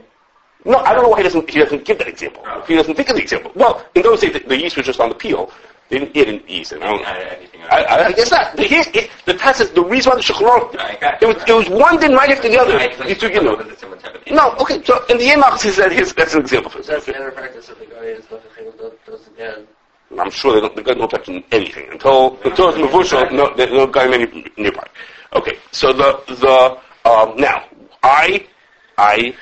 No, 0.66 0.78
I 0.78 0.94
don't 0.94 1.04
know 1.04 1.10
why 1.10 1.18
he 1.18 1.24
doesn't, 1.24 1.50
he 1.50 1.60
doesn't 1.60 1.84
give 1.84 1.98
that 1.98 2.08
example. 2.08 2.42
Oh. 2.46 2.62
He 2.62 2.76
doesn't 2.76 2.96
think 2.96 3.10
of 3.10 3.16
the 3.18 3.22
example. 3.22 3.52
Well, 3.54 3.86
in 3.96 4.02
those 4.02 4.22
days, 4.22 4.34
the, 4.34 4.40
the 4.40 4.58
yeast 4.58 4.78
was 4.78 4.86
just 4.86 5.00
on 5.00 5.10
the 5.10 5.16
peel, 5.16 5.52
They 5.90 6.00
didn't, 6.00 6.16
he 6.16 6.24
didn't 6.24 6.50
ease. 6.50 6.72
I 6.72 6.80
don't 6.80 7.02
know. 7.02 7.08
Anything 7.08 7.62
else. 7.62 7.70
I, 7.72 7.84
I, 7.84 8.06
I 8.06 8.12
guess 8.14 8.32
not. 8.32 8.56
The, 8.56 8.64
here, 8.64 8.84
it, 8.94 9.12
the 9.26 9.34
Taz 9.34 9.56
says 9.56 9.72
the 9.72 9.84
reason 9.84 10.12
why 10.12 10.16
the 10.16 10.24
Shulchan 10.24 10.72
Aruch, 10.72 11.22
it 11.22 11.26
was, 11.26 11.44
it 11.48 11.54
was 11.54 11.70
one 11.70 12.00
din 12.00 12.14
right 12.14 12.30
after 12.30 12.48
the 12.48 12.58
other. 12.58 12.78
I 12.78 12.88
just 12.88 13.10
You 13.10 13.16
took, 13.16 13.34
you 13.34 13.44
know. 13.44 13.58
because 13.58 13.74
it's 13.74 13.84
in 13.84 13.90
what's 13.90 14.04
happening. 14.04 14.36
No, 14.36 14.56
okay, 14.56 14.82
so 14.84 15.04
in 15.08 15.18
the 15.18 15.26
Yemach, 15.26 15.62
he 15.62 15.70
said, 15.72 15.92
here's, 15.92 16.14
that's 16.14 16.34
an 16.34 16.42
example 16.42 16.72
for 16.72 16.82
So 16.82 16.94
that's 16.94 17.06
the 17.06 17.16
other 17.18 17.32
practice 17.32 17.68
of 17.68 17.80
the 17.80 17.86
guy 17.86 18.06
is 18.16 18.26
the 18.28 18.38
Chayil 18.58 18.94
does 19.06 19.28
again. 19.28 19.68
I'm 20.20 20.32
sure 20.32 20.54
they 20.54 20.62
don't, 20.62 20.76
the 20.76 20.84
guy 20.84 20.94
don't 20.94 21.10
touch 21.10 21.30
anything 21.52 21.90
until, 21.92 22.38
until 22.44 22.70
it's 22.70 22.78
Mavushal, 22.78 23.32
no, 23.32 23.54
there's 23.56 23.72
no 23.72 23.88
guy 23.88 24.08
many 24.08 24.52
nearby. 24.58 24.88
Okay, 25.34 25.58
so 25.72 25.92
the, 25.92 26.22
the, 26.28 27.10
um, 27.10 27.36
now, 27.38 27.66
I, 28.04 28.46
I, 28.98 29.36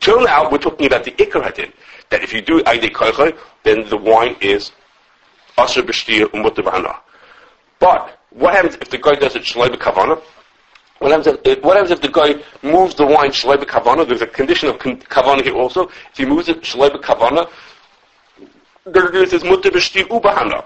till 0.00 0.22
now, 0.22 0.50
we're 0.50 0.58
talking 0.58 0.86
about 0.86 1.04
the 1.04 1.12
Ikar 1.12 1.42
Hadin, 1.42 1.72
that 2.10 2.22
if 2.22 2.32
you 2.32 2.40
do 2.40 2.62
Aide 2.66 2.92
Koichoy, 2.92 3.36
then 3.62 3.88
the 3.88 3.96
wine 3.96 4.36
is 4.40 4.72
Asher 5.56 5.82
B'Shtir 5.82 6.26
Umut. 6.32 6.56
But, 7.78 8.18
what 8.30 8.54
happens 8.54 8.74
if 8.80 8.90
the 8.90 8.98
guy 8.98 9.14
does 9.14 9.36
it 9.36 9.42
Shalai 9.42 9.68
B'Kavana? 9.68 10.20
What 10.98 11.10
happens, 11.12 11.38
if, 11.44 11.62
what 11.62 11.76
happens 11.76 11.92
if 11.92 12.00
the 12.00 12.08
guy 12.08 12.34
moves 12.62 12.94
the 12.94 13.06
wine 13.06 13.30
Shalai 13.30 13.56
B'Kavana? 13.56 14.06
There's 14.06 14.22
a 14.22 14.26
condition 14.26 14.68
of 14.68 14.78
Kavana 14.78 15.42
here 15.42 15.54
also. 15.54 15.88
If 16.10 16.16
he 16.16 16.24
moves 16.24 16.48
it 16.48 16.62
Shalai 16.62 16.90
B'Kavana, 16.90 17.48
there 18.86 19.26
says 19.26 19.44
Mutter 19.44 19.70
B'Shtir 19.70 20.04
Ubahana. 20.08 20.64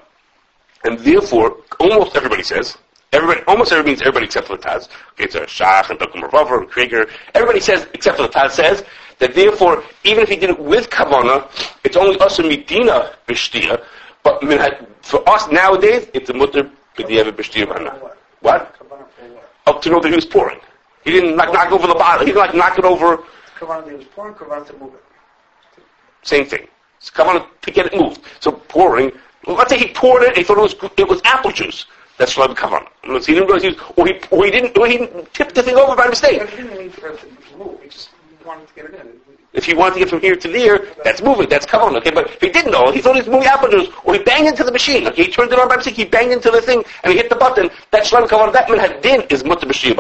And 0.85 0.99
therefore, 1.01 1.59
almost 1.81 2.17
everybody 2.17 2.43
says, 2.43 2.77
everybody, 3.13 3.43
almost 3.47 3.73
everybody 3.73 3.93
means 3.93 4.01
everybody 4.01 4.27
except 4.27 4.47
for 4.47 4.57
the 4.57 4.63
Taz. 4.63 4.89
Okay, 5.13 5.25
it's 5.25 5.35
a 5.35 5.41
Shach 5.43 5.91
and 5.91 5.99
Dr. 5.99 6.21
Mervaver 6.21 6.59
and 6.59 6.69
Krieger. 6.69 7.09
Everybody 7.35 7.61
says, 7.61 7.87
except 7.95 8.17
for 8.17 8.25
the 8.25 8.29
Taz 8.29 8.53
says, 8.53 8.85
that 9.19 9.35
therefore, 9.35 9.83
even 10.05 10.23
if 10.23 10.29
he 10.29 10.37
did 10.37 10.51
it 10.51 10.59
with 10.59 10.91
Kavana, 10.91 11.49
it's 11.85 11.97
only 11.97 12.19
us 12.21 12.39
and 12.39 12.49
Medina 12.49 13.15
B'Shtir, 13.27 13.85
but 14.23 14.41
for 15.03 15.29
us 15.29 15.49
nowadays, 15.51 16.09
it's 16.15 16.31
a 16.31 16.35
Mutter 16.35 16.71
B'Dieva 16.97 17.33
B'Shtir 17.33 17.67
B'Hana. 17.67 18.01
what? 18.01 18.19
What? 18.41 18.75
Kavanah 18.79 19.07
what? 19.35 19.51
Up 19.67 19.83
to 19.83 19.91
know 19.91 20.01
that 20.01 20.09
he 20.09 20.15
was 20.15 20.27
pouring. 20.27 20.61
He 21.05 21.13
didn't 21.13 21.37
like 21.37 21.53
knock 21.53 21.73
over 21.73 21.87
the 21.87 21.95
bottle. 21.95 22.21
He 22.21 22.33
didn't 22.33 22.39
like 22.39 22.55
knock 22.55 22.79
it 22.79 22.85
over. 22.85 23.25
Kavanah 23.59 23.85
that 23.85 23.91
he 23.91 23.97
was 23.97 24.07
pouring, 24.07 24.35
Kavanah 24.35 24.67
to 24.67 24.77
move 24.79 24.95
it. 24.95 25.05
Same 26.23 26.47
thing. 26.47 26.69
So 27.01 27.13
come 27.13 27.29
on 27.29 27.47
to 27.63 27.71
get 27.71 27.87
it 27.87 27.95
moved. 27.95 28.21
So 28.41 28.53
pouring. 28.53 29.13
Let's 29.47 29.71
say 29.71 29.79
he 29.79 29.89
poured 29.89 30.23
it. 30.23 30.37
He 30.37 30.43
thought 30.43 30.59
it 30.59 30.63
was 30.63 30.91
it 30.97 31.09
was 31.09 31.21
apple 31.25 31.53
juice. 31.53 31.87
That's 32.19 32.33
Shalom 32.33 32.57
Kavan. 32.57 32.87
He 33.25 33.35
didn't 33.35 33.45
realize 33.45 33.63
he 33.63 33.69
was, 33.69 33.79
or 33.97 34.07
he 34.07 34.21
or 34.31 34.45
he 34.45 34.51
didn't 34.51 34.77
or 34.77 34.87
he 34.87 34.99
tipped 35.33 35.55
the 35.55 35.63
thing 35.63 35.77
over 35.77 35.95
by 35.95 36.09
mistake. 36.09 36.41
But 36.41 36.51
he 36.51 36.57
didn't 36.57 36.77
mean 36.77 36.91
for 36.91 37.09
it 37.11 37.21
to 37.21 37.57
move, 37.57 37.81
he 37.81 37.89
just 37.89 38.11
wanted 38.45 38.67
to 38.69 38.75
get 38.75 38.85
it 38.87 38.95
in. 38.95 39.21
If 39.53 39.65
he 39.65 39.75
wanted 39.75 39.95
to 39.95 40.01
get 40.01 40.11
from 40.11 40.21
here 40.21 40.37
to 40.37 40.49
there, 40.49 40.87
that's 41.05 41.23
moving. 41.23 41.49
That's 41.49 41.65
Kavan. 41.65 41.97
Okay, 41.97 42.11
but 42.11 42.27
if 42.27 42.41
he 42.41 42.51
didn't 42.51 42.73
know, 42.73 42.91
he 42.91 43.01
thought 43.01 43.15
he 43.15 43.23
was 43.23 43.29
moving 43.29 43.49
apple 43.49 43.71
juice, 43.71 43.89
or 44.05 44.15
he 44.15 44.23
banged 44.23 44.49
into 44.49 44.63
the 44.63 44.73
machine. 44.73 45.07
Okay, 45.07 45.25
he 45.25 45.31
turned 45.31 45.53
it 45.53 45.59
on 45.59 45.69
by 45.69 45.77
mistake. 45.77 45.95
He 45.95 46.05
banged 46.05 46.33
into 46.33 46.51
the 46.51 46.61
thing 46.61 46.85
and 47.03 47.13
he 47.13 47.19
hit 47.19 47.31
the 47.31 47.37
button. 47.37 47.71
That's 47.93 48.09
Shalom 48.09 48.29
Kavan. 48.29 48.53
That 48.53 48.69
man 48.69 48.79
had 48.79 49.01
din 49.01 49.23
is 49.31 49.45
mutter 49.45 49.67
b'shir. 49.67 49.97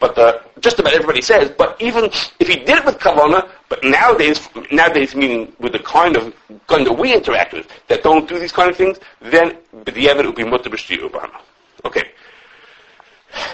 But 0.00 0.18
uh, 0.18 0.40
just 0.58 0.80
about 0.80 0.94
everybody 0.94 1.22
says. 1.22 1.50
But 1.50 1.80
even 1.80 2.06
if 2.40 2.48
he 2.48 2.56
did 2.56 2.78
it 2.78 2.84
with 2.84 2.98
kavana, 2.98 3.48
but 3.72 3.82
nowadays, 3.84 4.50
nowadays 4.70 5.14
meaning 5.14 5.50
with 5.58 5.72
the 5.72 5.78
kind 5.78 6.14
of 6.14 6.34
gun 6.66 6.84
that 6.84 6.92
we 6.92 7.14
interact 7.14 7.54
with 7.54 7.66
that 7.88 8.02
don't 8.02 8.28
do 8.28 8.38
these 8.38 8.52
kind 8.52 8.68
of 8.70 8.76
things, 8.76 8.98
then 9.22 9.56
the 9.86 10.10
evidence 10.10 10.26
would 10.26 10.36
be 10.36 10.44
mutter 10.44 10.68
b'shir 10.68 11.10
b'hana. 11.10 11.40
Okay. 11.86 12.10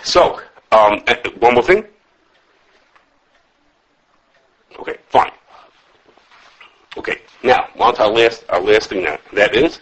So 0.02 0.40
um, 0.72 1.04
uh, 1.06 1.14
one 1.38 1.54
more 1.54 1.62
thing. 1.62 1.84
Okay, 4.80 4.96
fine. 5.08 5.30
Okay, 6.96 7.18
now 7.44 7.68
on 7.78 7.94
our 7.98 8.08
last 8.08 8.44
our 8.48 8.60
last 8.60 8.88
thing 8.88 9.04
now. 9.04 9.18
That 9.34 9.54
is. 9.54 9.78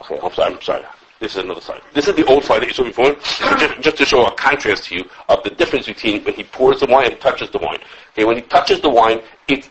Okay, 0.00 0.18
I'm 0.20 0.32
sorry. 0.32 0.54
I'm 0.54 0.62
sorry. 0.62 0.84
This 1.18 1.32
is 1.32 1.44
another 1.44 1.60
slide. 1.60 1.80
This 1.94 2.08
is 2.08 2.14
the 2.14 2.26
old 2.26 2.44
side 2.44 2.62
that 2.62 2.68
you 2.68 2.74
saw 2.74 2.84
before, 2.84 3.14
just, 3.58 3.80
just 3.80 3.96
to 3.96 4.04
show 4.04 4.26
a 4.26 4.32
contrast 4.32 4.84
to 4.84 4.96
you 4.96 5.08
of 5.28 5.42
the 5.44 5.50
difference 5.50 5.86
between 5.86 6.22
when 6.24 6.34
he 6.34 6.44
pours 6.44 6.80
the 6.80 6.86
wine 6.86 7.10
and 7.12 7.20
touches 7.20 7.48
the 7.50 7.58
wine. 7.58 7.78
Okay, 8.12 8.24
when 8.24 8.36
he 8.36 8.42
touches 8.42 8.80
the 8.80 8.90
wine, 8.90 9.22
it's 9.48 9.70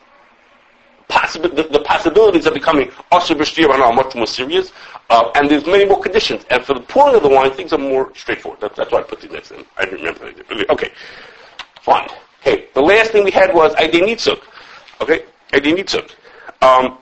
possible 1.08 1.50
the, 1.50 1.64
the 1.64 1.82
possibilities 1.82 2.48
of 2.48 2.54
becoming 2.56 2.90
usher 3.12 3.36
b'shtir 3.36 3.70
are 3.70 3.94
much 3.94 4.16
more 4.16 4.25
serious, 4.25 4.72
uh, 5.12 5.32
and 5.36 5.50
there's 5.50 5.68
many 5.68 5.86
more 5.86 6.02
conditions. 6.02 6.46
And 6.50 6.64
for 6.64 6.74
the 6.74 6.80
pouring 6.80 7.16
of 7.16 7.22
the 7.22 7.30
wine, 7.30 7.52
things 7.52 7.74
are 7.74 7.78
more 7.78 8.12
straightforward. 8.15 8.60
That's, 8.60 8.76
that's 8.76 8.91
why 8.91 9.00
I 9.00 9.04
put 9.04 9.22
these 9.22 9.32
next 9.32 9.50
them. 9.50 9.65
I 9.78 9.86
didn't 9.86 10.00
remember. 10.00 10.32
that. 10.32 10.69
Okay, 10.72 10.89
fine. 11.82 12.10
Okay, 12.41 12.69
the 12.74 12.82
last 12.82 13.12
thing 13.12 13.24
we 13.24 13.32
had 13.32 13.54
was 13.54 13.76
Aide 13.78 14.02
Nitzuk. 14.02 14.41
Okay, 15.02 15.26
Aide 15.54 15.76
Nitzuk. 15.78 16.12
Um, 16.62 16.98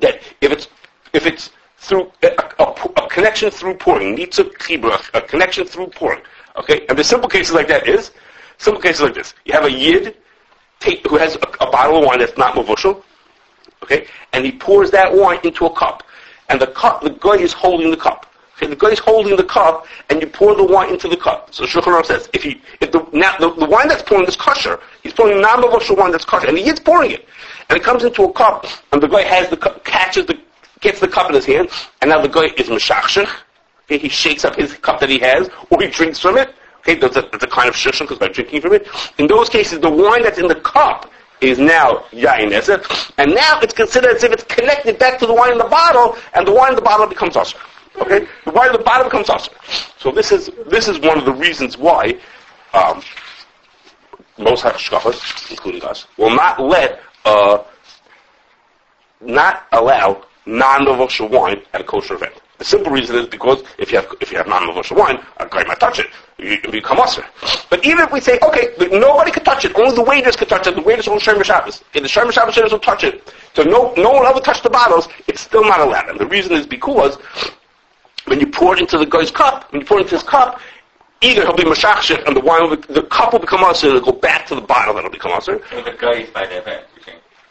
that 0.00 0.20
if 0.40 0.52
it's 0.52 0.68
if 1.12 1.26
it's 1.26 1.50
through 1.84 2.10
a, 2.22 2.28
a, 2.58 2.64
a 2.96 3.08
connection 3.08 3.50
through 3.50 3.74
pouring, 3.74 4.16
Nitzuk 4.16 4.54
Chibra, 4.58 4.98
a 5.14 5.20
connection 5.20 5.66
through 5.66 5.88
pouring. 5.88 6.22
Okay, 6.56 6.86
and 6.88 6.98
the 6.98 7.04
simple 7.04 7.28
cases 7.28 7.54
like 7.54 7.68
that 7.68 7.86
is 7.88 8.12
simple 8.58 8.80
cases 8.80 9.02
like 9.02 9.14
this. 9.14 9.34
You 9.44 9.52
have 9.52 9.64
a 9.64 9.70
yid 9.70 10.16
take, 10.80 11.06
who 11.06 11.16
has 11.16 11.36
a, 11.36 11.40
a 11.60 11.70
bottle 11.70 11.98
of 11.98 12.04
wine 12.04 12.20
that's 12.20 12.38
not 12.38 12.54
mavushal, 12.54 13.02
okay, 13.82 14.06
and 14.32 14.44
he 14.44 14.52
pours 14.52 14.90
that 14.92 15.14
wine 15.14 15.40
into 15.44 15.66
a 15.66 15.74
cup, 15.74 16.02
and 16.48 16.60
the 16.60 16.68
cup, 16.68 17.02
the 17.02 17.10
guy 17.10 17.36
is 17.36 17.52
holding 17.52 17.90
the 17.90 17.96
cup. 17.96 18.26
Okay, 18.56 18.68
the 18.68 18.76
guy 18.76 18.90
is 18.90 19.00
holding 19.00 19.36
the 19.36 19.42
cup, 19.42 19.84
and 20.10 20.22
you 20.22 20.28
pour 20.28 20.54
the 20.54 20.62
wine 20.62 20.90
into 20.90 21.08
the 21.08 21.16
cup. 21.16 21.52
So 21.52 21.64
Shulchan 21.64 21.92
Aruch 21.92 22.06
says, 22.06 22.30
if 22.32 22.44
he, 22.44 22.62
if 22.80 22.92
the, 22.92 23.04
now, 23.12 23.36
the, 23.38 23.52
the 23.52 23.66
wine 23.66 23.88
that's 23.88 24.04
pouring 24.04 24.28
is 24.28 24.36
kosher, 24.36 24.78
he's 25.02 25.12
pouring 25.12 25.40
non-mavushal 25.40 25.98
wine 25.98 26.12
that's 26.12 26.24
kosher, 26.24 26.46
and 26.46 26.56
the 26.56 26.62
yid's 26.62 26.78
pouring 26.78 27.10
it, 27.10 27.26
and 27.68 27.76
it 27.76 27.82
comes 27.82 28.04
into 28.04 28.22
a 28.22 28.32
cup, 28.32 28.64
and 28.92 29.02
the 29.02 29.08
guy 29.08 29.22
has 29.22 29.50
the 29.50 29.56
cup, 29.56 29.84
catches 29.84 30.26
the, 30.26 30.40
gets 30.84 31.00
the 31.00 31.08
cup 31.08 31.28
in 31.28 31.34
his 31.34 31.46
hand, 31.46 31.68
and 32.00 32.10
now 32.10 32.20
the 32.20 32.28
guy 32.28 32.44
is 32.56 32.68
meshachshech, 32.68 33.28
okay, 33.84 33.98
he 33.98 34.08
shakes 34.08 34.44
up 34.44 34.54
his 34.54 34.74
cup 34.74 35.00
that 35.00 35.08
he 35.08 35.18
has, 35.18 35.50
or 35.70 35.82
he 35.82 35.88
drinks 35.88 36.20
from 36.20 36.36
it, 36.36 36.54
Okay, 36.84 36.96
that's 36.96 37.16
a, 37.16 37.22
that's 37.22 37.42
a 37.42 37.46
kind 37.46 37.68
of 37.70 37.74
shishon 37.74 38.00
because 38.00 38.18
by 38.18 38.28
drinking 38.28 38.60
from 38.60 38.74
it. 38.74 38.86
In 39.16 39.26
those 39.26 39.48
cases, 39.48 39.80
the 39.80 39.88
wine 39.88 40.22
that's 40.22 40.38
in 40.38 40.48
the 40.48 40.56
cup 40.56 41.10
is 41.40 41.58
now 41.58 42.04
yain 42.12 42.50
eser, 42.52 42.78
and 43.16 43.34
now 43.34 43.58
it's 43.60 43.72
considered 43.72 44.16
as 44.16 44.22
if 44.22 44.32
it's 44.32 44.44
connected 44.44 44.98
back 44.98 45.18
to 45.20 45.26
the 45.26 45.32
wine 45.32 45.52
in 45.52 45.58
the 45.58 45.64
bottle, 45.64 46.16
and 46.34 46.46
the 46.46 46.52
wine 46.52 46.70
in 46.70 46.76
the 46.76 46.82
bottle 46.82 47.06
becomes 47.06 47.36
usher. 47.36 47.58
Okay, 47.96 48.26
the 48.44 48.50
wine 48.50 48.66
in 48.66 48.72
the 48.74 48.82
bottle 48.82 49.04
becomes 49.04 49.30
usher. 49.30 49.50
So 49.98 50.10
this 50.10 50.30
is 50.30 50.50
this 50.66 50.86
is 50.86 50.98
one 50.98 51.16
of 51.16 51.24
the 51.24 51.32
reasons 51.32 51.78
why 51.78 52.18
um, 52.74 53.02
most 54.36 54.62
hashkafas, 54.62 55.50
including 55.50 55.84
us, 55.84 56.06
will 56.18 56.36
not 56.36 56.60
let 56.60 57.00
uh, 57.24 57.64
not 59.22 59.66
allow 59.72 60.26
non-novosha 60.46 61.28
wine 61.28 61.62
at 61.72 61.80
a 61.80 61.84
kosher 61.84 62.14
event. 62.14 62.34
The 62.58 62.64
simple 62.64 62.92
reason 62.92 63.16
is 63.16 63.26
because 63.26 63.64
if 63.78 63.90
you 63.90 63.98
have 63.98 64.08
if 64.20 64.30
you 64.30 64.38
have 64.38 64.46
non-novosha 64.46 64.96
wine, 64.96 65.18
a 65.38 65.46
guy 65.46 65.64
might 65.64 65.80
touch 65.80 65.98
it. 65.98 66.06
You, 66.38 66.58
you 66.62 66.70
become 66.70 67.00
usher. 67.00 67.24
But 67.70 67.84
even 67.84 68.04
if 68.04 68.12
we 68.12 68.20
say, 68.20 68.38
okay, 68.42 68.74
nobody 68.90 69.30
could 69.30 69.44
touch 69.44 69.64
it, 69.64 69.74
only 69.76 69.94
the 69.94 70.02
waiters 70.02 70.36
could 70.36 70.48
touch 70.48 70.66
it. 70.66 70.74
The 70.74 70.82
waiters 70.82 71.08
own 71.08 71.18
Shem 71.18 71.42
Shabbos. 71.42 71.82
Okay, 71.90 72.00
the 72.00 72.08
Shem 72.08 72.30
Shabbos 72.30 72.56
will 72.56 72.78
touch 72.78 73.04
it. 73.04 73.32
So 73.54 73.62
no 73.62 73.92
no 73.96 74.10
one 74.12 74.26
ever 74.26 74.40
touched 74.40 74.62
the 74.62 74.70
bottles. 74.70 75.08
It's 75.26 75.40
still 75.40 75.64
not 75.64 75.80
allowed. 75.80 76.08
And 76.10 76.20
the 76.20 76.26
reason 76.26 76.52
is 76.52 76.66
because 76.66 77.16
when 78.26 78.40
you 78.40 78.46
pour 78.46 78.74
it 78.74 78.80
into 78.80 78.98
the 78.98 79.06
guy's 79.06 79.30
cup, 79.30 79.72
when 79.72 79.80
you 79.80 79.86
pour 79.86 79.98
it 79.98 80.02
into 80.02 80.14
his 80.14 80.22
cup, 80.22 80.60
either 81.20 81.42
he'll 81.42 81.56
be 81.56 81.64
mashachshech 81.64 82.24
and 82.26 82.36
the 82.36 82.40
wine 82.40 82.68
will 82.68 82.76
be, 82.76 82.92
the 82.92 83.02
cup 83.02 83.32
will 83.32 83.40
become 83.40 83.64
usher, 83.64 83.88
and 83.88 83.96
it'll 83.96 84.12
go 84.12 84.18
back 84.18 84.46
to 84.46 84.54
the 84.54 84.60
bottle 84.60 84.94
that'll 84.94 85.10
become 85.10 85.32
usher. 85.32 85.60
So 85.70 85.82
the 85.82 85.92
guy 85.92 86.20
is 86.20 86.30
by 86.30 86.46
the 86.46 86.58
event. 86.58 86.86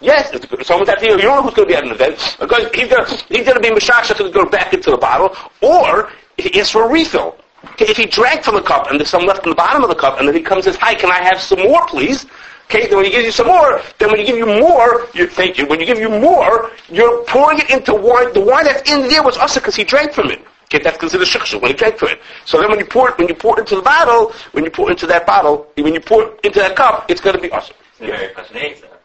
Yes, 0.04 0.30
someone's 0.68 0.89
at 0.89 1.00
the 1.00 1.06
You 1.08 1.18
don't 1.18 1.38
know 1.38 1.42
who's 1.44 1.54
going 1.54 1.68
to 1.68 1.72
be 1.74 1.78
at 1.78 1.84
an 1.86 1.92
event. 1.92 2.36
A 2.42 2.46
guy- 2.46 2.70
He's 2.74 2.89
going 2.89 3.06
to, 3.06 3.16
he's 3.30 3.46
going 3.48 3.56
to 3.56 3.62
be 3.62 3.70
mashashach 3.70 4.20
and 4.20 4.34
go 4.34 4.46
back 4.46 4.74
into 4.74 4.92
the 4.92 4.98
bottle, 4.98 5.34
or 5.62 6.12
he 6.38 6.60
asks 6.60 6.72
for 6.72 6.84
a 6.84 6.89
refill. 6.89 7.38
Okay, 7.72 7.86
if 7.86 7.96
he 7.96 8.06
drank 8.06 8.44
from 8.44 8.56
the 8.56 8.62
cup 8.62 8.89
and 8.92 9.00
there's 9.00 9.10
some 9.10 9.26
left 9.26 9.46
in 9.46 9.50
the 9.52 9.56
bottom 9.56 9.82
of 9.82 9.89
the 9.89 9.96
cup, 9.96 10.20
and 10.20 10.28
then 10.28 10.36
he 10.36 10.42
comes 10.42 10.66
and 10.66 10.76
says, 10.76 10.82
"Hi, 10.82 10.94
can 10.94 11.10
I 11.10 11.24
have 11.24 11.39
some 11.39 11.60
more, 11.60 11.86
please?" 11.88 12.26
Okay, 12.66 12.88
then 12.88 12.98
when 12.98 13.06
he 13.06 13.12
gives 13.12 13.24
you 13.26 13.32
some 13.32 13.48
more, 13.48 13.82
then 13.98 14.12
when 14.12 14.20
you 14.20 14.26
give 14.26 14.38
you 14.38 14.46
more, 14.46 15.08
you 15.13 15.28
thank 15.28 15.58
you. 15.58 15.66
When 15.68 15.80
you 15.80 15.86
give 15.86 16.00
you 16.00 16.10
more, 16.10 16.72
you're 16.89 17.24
pouring 17.24 17.60
it 17.60 17.70
into 17.70 17.94
wine. 17.94 18.34
The 18.34 18.42
wine 18.42 18.66
that's 18.66 18.89
in 18.92 19.08
there 19.08 19.24
was 19.24 19.38
also 19.38 19.62
because 19.62 19.76
he 19.76 19.86
drank 19.86 20.12
from 20.12 20.30
it. 20.32 20.42
Okay, 20.66 20.84
that's 20.84 20.98
considered 20.98 21.28
shiksha 21.28 21.62
when 21.62 21.72
he 21.72 21.78
drank 21.78 21.98
from 21.98 22.10
it. 22.10 22.20
So 22.44 22.60
then 22.60 22.70
when 22.70 22.80
you 22.80 22.86
pour 22.86 23.10
it, 23.10 23.18
when 23.18 23.30
you 23.30 23.36
pour 23.36 23.58
it 23.58 23.62
into 23.62 23.78
the 23.78 23.82
bottle, 23.82 24.34
when 24.52 24.66
you 24.66 24.72
pour 24.72 24.89
it 24.89 24.94
into 24.94 25.08
that 25.08 25.26
bottle, 25.26 25.68
when 25.78 25.94
you 25.94 26.02
pour 26.02 26.24
it 26.24 26.39
into 26.44 26.60
that 26.60 26.76
cup, 26.76 27.10
it's 27.10 27.22
going 27.22 27.36
to 27.38 27.42
be 27.42 27.52
awesome. 27.52 27.76
So 27.98 28.06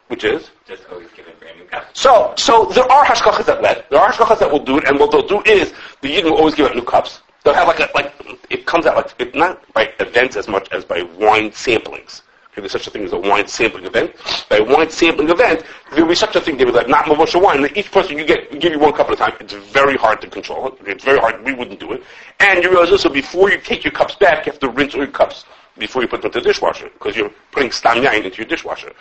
the 0.09 0.17
very 0.17 0.33
question 0.35 0.43
is, 0.43 0.51
Which 0.69 0.69
is? 0.69 0.79
just 0.79 0.91
always 0.91 1.09
give 1.15 1.27
a 1.29 1.33
brand 1.39 1.59
new 1.59 1.65
cup. 1.67 1.97
So, 1.97 2.35
so 2.37 2.67
there 2.67 2.91
are 2.91 3.05
hashkachas 3.05 3.47
that 3.47 3.63
let. 3.63 3.89
There 3.91 4.01
are 4.01 4.13
hashkachas 4.13 4.39
that 4.41 4.51
will 4.51 4.65
do 4.65 4.79
it, 4.79 4.89
and 4.89 4.99
what 4.99 5.11
they'll 5.11 5.27
do 5.27 5.43
is 5.43 5.73
the 6.01 6.09
yidden 6.09 6.25
will 6.25 6.39
always 6.39 6.55
give 6.55 6.67
out 6.67 6.75
new 6.75 6.83
cups. 6.83 7.23
They'll 7.45 7.55
have 7.55 7.69
like 7.69 7.81
a, 7.81 7.89
like 7.95 8.13
it 8.51 8.67
comes 8.67 8.87
out 8.87 8.97
like 8.97 9.15
it, 9.19 9.35
not 9.35 9.61
by 9.73 9.93
events 10.01 10.37
as 10.37 10.49
much 10.49 10.69
as 10.73 10.85
by 10.85 11.03
wine 11.03 11.51
samplings. 11.51 12.23
Okay, 12.53 12.63
there's 12.63 12.73
such 12.73 12.89
a 12.89 12.91
thing 12.91 13.05
as 13.05 13.13
a 13.13 13.19
wine 13.19 13.47
sampling 13.47 13.85
event. 13.85 14.15
By 14.49 14.57
a 14.57 14.65
wine 14.65 14.91
sampling 14.91 15.31
event, 15.31 15.63
there 15.93 16.03
will 16.03 16.09
be 16.11 16.17
such 16.17 16.35
a 16.35 16.41
thing. 16.41 16.57
They 16.57 16.65
would 16.65 16.75
like 16.75 16.89
not 16.89 17.05
mavosha 17.05 17.41
wine. 17.41 17.65
And 17.65 17.77
each 17.77 17.93
person 17.93 18.19
you 18.19 18.25
get 18.25 18.59
give 18.59 18.73
you 18.73 18.79
one 18.81 18.93
cup 18.93 19.07
at 19.09 19.13
a 19.13 19.17
time. 19.17 19.35
It's 19.41 19.53
very 19.53 19.97
hard 19.97 20.21
to 20.23 20.27
control 20.29 20.67
it. 20.67 20.75
It's 20.87 21.05
very 21.05 21.21
hard. 21.21 21.45
We 21.45 21.55
wouldn't 21.55 21.79
do 21.79 21.93
it. 21.93 22.03
And 22.41 22.63
you 22.65 22.71
realize 22.71 22.91
also 22.91 23.09
before 23.09 23.51
you 23.51 23.61
take 23.61 23.85
your 23.85 23.93
cups 23.93 24.17
back, 24.17 24.47
you 24.47 24.53
have 24.53 24.61
to 24.61 24.71
rinse 24.71 24.95
all 24.95 25.01
your 25.01 25.11
cups 25.11 25.45
before 25.79 26.03
you 26.03 26.09
put 26.09 26.23
them 26.23 26.29
into 26.31 26.41
the 26.41 26.45
dishwasher 26.45 26.89
because 26.89 27.17
you're 27.17 27.31
putting 27.53 27.71
stam 27.71 28.03
yain 28.03 28.25
into 28.25 28.39
your 28.39 28.47
dishwasher. 28.47 28.93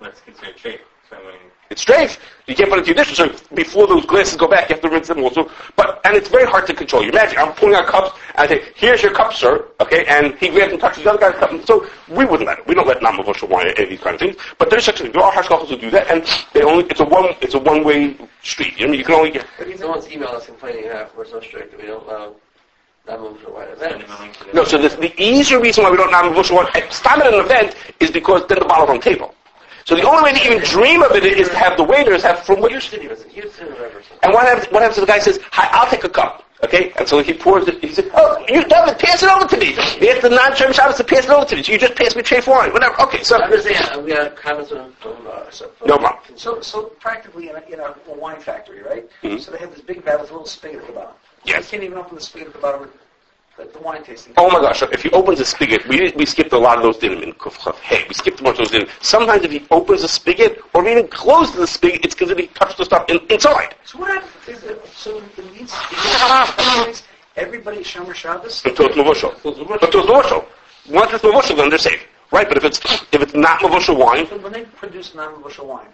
Let's 0.00 0.20
consider 0.20 0.52
trade. 0.52 0.80
So 1.08 1.16
when 1.24 1.34
It's 1.70 1.82
strafe. 1.82 2.18
You 2.46 2.54
can't 2.54 2.68
put 2.68 2.78
it 2.78 2.88
into 2.88 2.94
your 2.94 3.04
dish. 3.04 3.16
So 3.16 3.32
before 3.54 3.86
those 3.86 4.04
glasses 4.06 4.36
go 4.36 4.48
back, 4.48 4.68
you 4.68 4.74
have 4.74 4.82
to 4.82 4.88
rinse 4.88 5.08
them 5.08 5.22
also. 5.22 5.50
But 5.76 6.00
and 6.04 6.16
it's 6.16 6.28
very 6.28 6.46
hard 6.46 6.66
to 6.66 6.74
control. 6.74 7.02
You 7.02 7.10
imagine 7.10 7.38
I'm 7.38 7.52
pulling 7.54 7.74
out 7.74 7.86
cups 7.86 8.18
and 8.34 8.40
I 8.40 8.46
say, 8.48 8.72
"Here's 8.74 9.02
your 9.02 9.12
cup, 9.12 9.32
sir." 9.32 9.64
Okay, 9.80 10.04
and 10.06 10.34
he 10.36 10.48
grabs 10.48 10.72
and 10.72 10.80
touches 10.80 11.04
the 11.04 11.10
other 11.10 11.18
guy's 11.18 11.38
cup. 11.38 11.50
And 11.52 11.64
so 11.64 11.86
we 12.08 12.24
wouldn't 12.24 12.48
let 12.48 12.58
it. 12.58 12.66
We 12.66 12.74
don't 12.74 12.88
let 12.88 13.02
non-negotiable 13.02 13.54
wine 13.54 13.68
any 13.68 13.84
of 13.84 13.90
these 13.90 14.00
kind 14.00 14.14
of 14.14 14.20
things. 14.20 14.36
But 14.58 14.70
there's 14.70 14.84
such 14.84 15.00
a 15.00 15.08
there 15.08 15.22
are 15.22 15.32
hashgachas 15.32 15.68
who 15.68 15.76
do 15.76 15.90
that, 15.90 16.10
and 16.10 16.26
they 16.52 16.62
only 16.62 16.84
it's 16.86 17.00
a 17.00 17.04
one 17.04 17.34
it's 17.40 17.54
a 17.54 17.58
one 17.58 17.84
way 17.84 18.16
street. 18.42 18.78
You 18.78 18.88
know, 18.88 18.94
you 18.94 19.04
can 19.04 19.14
only 19.14 19.30
get. 19.30 19.46
Someone's 19.78 20.06
emailed 20.06 20.34
us 20.34 20.46
complaining 20.46 20.90
how 20.90 21.08
we're 21.16 21.26
so 21.26 21.40
strict 21.40 21.70
that 21.70 21.80
we 21.80 21.86
don't 21.86 22.04
allow 22.04 22.34
non-movable 23.06 23.54
white 23.54 23.68
events. 23.68 24.04
them 24.04 24.16
a 24.18 24.22
link 24.22 24.36
to 24.38 24.44
the 24.44 24.52
No, 24.52 24.64
so 24.64 24.78
the, 24.78 24.88
the 24.88 25.14
easier 25.22 25.60
reason 25.60 25.84
why 25.84 25.90
we 25.90 25.96
don't 25.96 26.10
non-negotiable 26.10 26.64
wine 26.64 26.90
stop 26.90 27.18
at 27.18 27.32
an 27.32 27.38
event 27.38 27.76
is 28.00 28.10
because 28.10 28.46
then 28.48 28.58
the 28.58 28.64
bottle's 28.64 28.90
on 28.90 28.96
the 28.96 29.02
table. 29.02 29.35
So 29.86 29.94
the 29.94 30.02
only 30.02 30.24
way 30.24 30.32
to 30.36 30.44
even 30.44 30.58
dream 30.64 31.00
of 31.04 31.12
it 31.12 31.24
is 31.24 31.48
to 31.48 31.56
have 31.56 31.76
the 31.76 31.84
waiters 31.84 32.24
have 32.24 32.40
from 32.44 32.60
what 32.60 32.72
Houston, 32.72 33.00
he 33.00 33.06
was 33.06 33.22
in 33.22 33.30
Houston 33.30 33.68
or 33.68 33.70
whatever. 33.70 34.02
so- 34.02 34.16
And 34.24 34.34
what 34.34 34.44
happens, 34.44 34.66
what 34.72 34.82
happens 34.82 34.98
if 34.98 35.06
the 35.06 35.12
guy 35.12 35.20
says, 35.20 35.38
Hi, 35.52 35.68
I'll 35.70 35.88
take 35.88 36.02
a 36.02 36.08
cup. 36.08 36.42
Okay? 36.64 36.92
And 36.98 37.06
so 37.06 37.20
he 37.22 37.32
pours 37.32 37.68
it, 37.68 37.80
he 37.84 37.92
says, 37.94 38.10
Oh, 38.14 38.36
you 38.48 38.64
David, 38.64 38.98
pass 38.98 39.22
it 39.22 39.28
over 39.30 39.46
to 39.46 39.56
me. 39.56 39.72
Has 39.74 40.22
the 40.22 40.30
non-term 40.30 40.72
Shabbos 40.72 40.96
to 40.96 41.04
pass 41.04 41.24
it 41.26 41.30
over 41.30 41.46
to 41.46 41.54
me. 41.54 41.62
You 41.64 41.78
just 41.78 41.94
pass 41.94 42.16
me 42.16 42.22
chafe 42.22 42.48
wine, 42.48 42.72
whatever. 42.72 43.00
Okay, 43.02 43.22
so, 43.22 43.40
I'm 43.40 43.48
just 43.48 43.64
saying, 43.68 44.04
we 44.04 44.10
got 44.12 44.34
comments 44.34 44.70
from, 44.70 44.90
from, 44.94 45.24
uh, 45.24 45.48
so- 45.50 45.70
no 45.86 45.98
problem. 45.98 46.36
So, 46.36 46.60
so 46.62 46.86
practically 46.98 47.50
in 47.50 47.54
a, 47.54 47.60
in 47.72 47.78
a, 47.78 47.94
wine 48.08 48.40
factory, 48.40 48.82
right? 48.82 49.08
Mhm. 49.22 49.40
So 49.40 49.52
they 49.52 49.58
have 49.58 49.70
this 49.70 49.82
big 49.82 50.02
vat 50.02 50.20
with 50.20 50.30
a 50.30 50.32
little 50.32 50.48
spigot 50.48 50.80
at 50.80 50.86
the 50.88 50.92
bottom. 50.94 51.14
Yes. 51.44 51.70
You 51.70 51.78
can't 51.78 51.84
even 51.84 51.98
open 51.98 52.16
the 52.16 52.20
spigot 52.22 52.48
at 52.48 52.54
the 52.54 52.58
bottom 52.60 52.90
Oh 53.58 54.50
my 54.50 54.60
gosh, 54.60 54.82
if 54.82 55.02
he 55.02 55.10
opens 55.10 55.40
a 55.40 55.44
spigot, 55.44 55.86
we, 55.88 56.12
we 56.16 56.26
skipped 56.26 56.52
a 56.52 56.58
lot 56.58 56.76
of 56.76 56.82
those 56.82 56.98
dinim 56.98 57.22
in 57.22 57.32
Kuf 57.34 57.54
Chav. 57.54 57.76
Hey, 57.76 58.04
we 58.06 58.14
skipped 58.14 58.40
a 58.40 58.42
bunch 58.42 58.58
of 58.58 58.70
those 58.70 58.80
dinim. 58.80 58.90
Sometimes 59.02 59.44
if 59.44 59.50
he 59.50 59.66
opens 59.70 60.02
a 60.02 60.08
spigot, 60.08 60.60
or 60.74 60.86
even 60.86 61.08
closes 61.08 61.54
the 61.54 61.66
spigot, 61.66 62.04
it's 62.04 62.14
because 62.14 62.36
he 62.36 62.48
touched 62.48 62.76
the 62.76 62.84
stuff 62.84 63.08
in, 63.08 63.18
inside. 63.30 63.74
So 63.84 63.98
what 63.98 64.10
happens? 64.10 64.48
Is 64.58 64.62
it, 64.64 64.86
so 64.88 65.22
it 65.38 65.54
needs, 65.54 65.72
everybody 67.36 67.78
at 67.78 67.84
Shomer 67.84 68.14
Shabbos. 68.14 68.62
Until 68.64 68.86
it's 68.86 68.96
mavushal. 68.96 69.34
Until 69.36 70.00
it's 70.02 70.10
mavushal. 70.10 70.44
Once 70.90 71.12
it's 71.14 71.24
mavushal, 71.24 71.56
then 71.56 71.70
they're 71.70 71.78
safe. 71.78 72.06
Right? 72.32 72.46
But 72.46 72.58
if 72.58 72.64
it's, 72.64 72.80
if 73.12 73.22
it's 73.22 73.34
not 73.34 73.60
mavushal 73.60 73.96
wine, 73.96 74.26
So 74.26 74.38
when 74.38 74.52
they 74.52 74.64
produce 74.64 75.14
non-bushel 75.14 75.66
wine, 75.66 75.88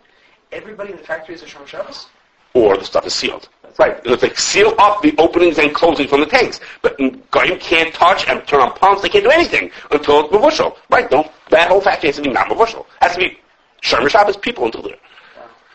everybody 0.51 0.90
in 0.90 0.96
the 0.96 1.05
factory 1.05 1.35
is 1.37 1.42
a 1.42 1.46
Shomer 1.46 1.66
Shabbos. 1.66 2.07
Or 2.54 2.76
the 2.76 2.84
stuff 2.84 3.06
is 3.06 3.14
sealed. 3.14 3.48
That's 3.62 3.78
Right. 3.78 4.00
It's 4.04 4.22
like 4.22 4.38
seal 4.38 4.74
up 4.78 5.02
the 5.02 5.14
openings 5.18 5.58
and 5.58 5.74
closings 5.74 6.10
from 6.10 6.20
the 6.20 6.26
tanks. 6.26 6.60
But 6.82 6.98
Goyim 7.30 7.58
can't 7.58 7.94
touch 7.94 8.28
and 8.28 8.46
turn 8.46 8.60
on 8.60 8.74
pumps. 8.74 9.02
They 9.02 9.08
can't 9.08 9.24
do 9.24 9.30
anything 9.30 9.70
until 9.90 10.20
it's 10.20 10.34
mavushal. 10.34 10.76
Right. 10.90 11.08
Don't, 11.10 11.30
that 11.50 11.68
whole 11.68 11.80
factory 11.80 12.08
has 12.08 12.16
to 12.16 12.22
be 12.22 12.30
not 12.30 12.48
mavushal. 12.48 12.84
Has 13.00 13.14
to 13.14 13.18
be 13.18 13.38
Shomer 13.82 14.10
Shabbos 14.10 14.36
people 14.36 14.64
until 14.66 14.82
there. 14.82 14.96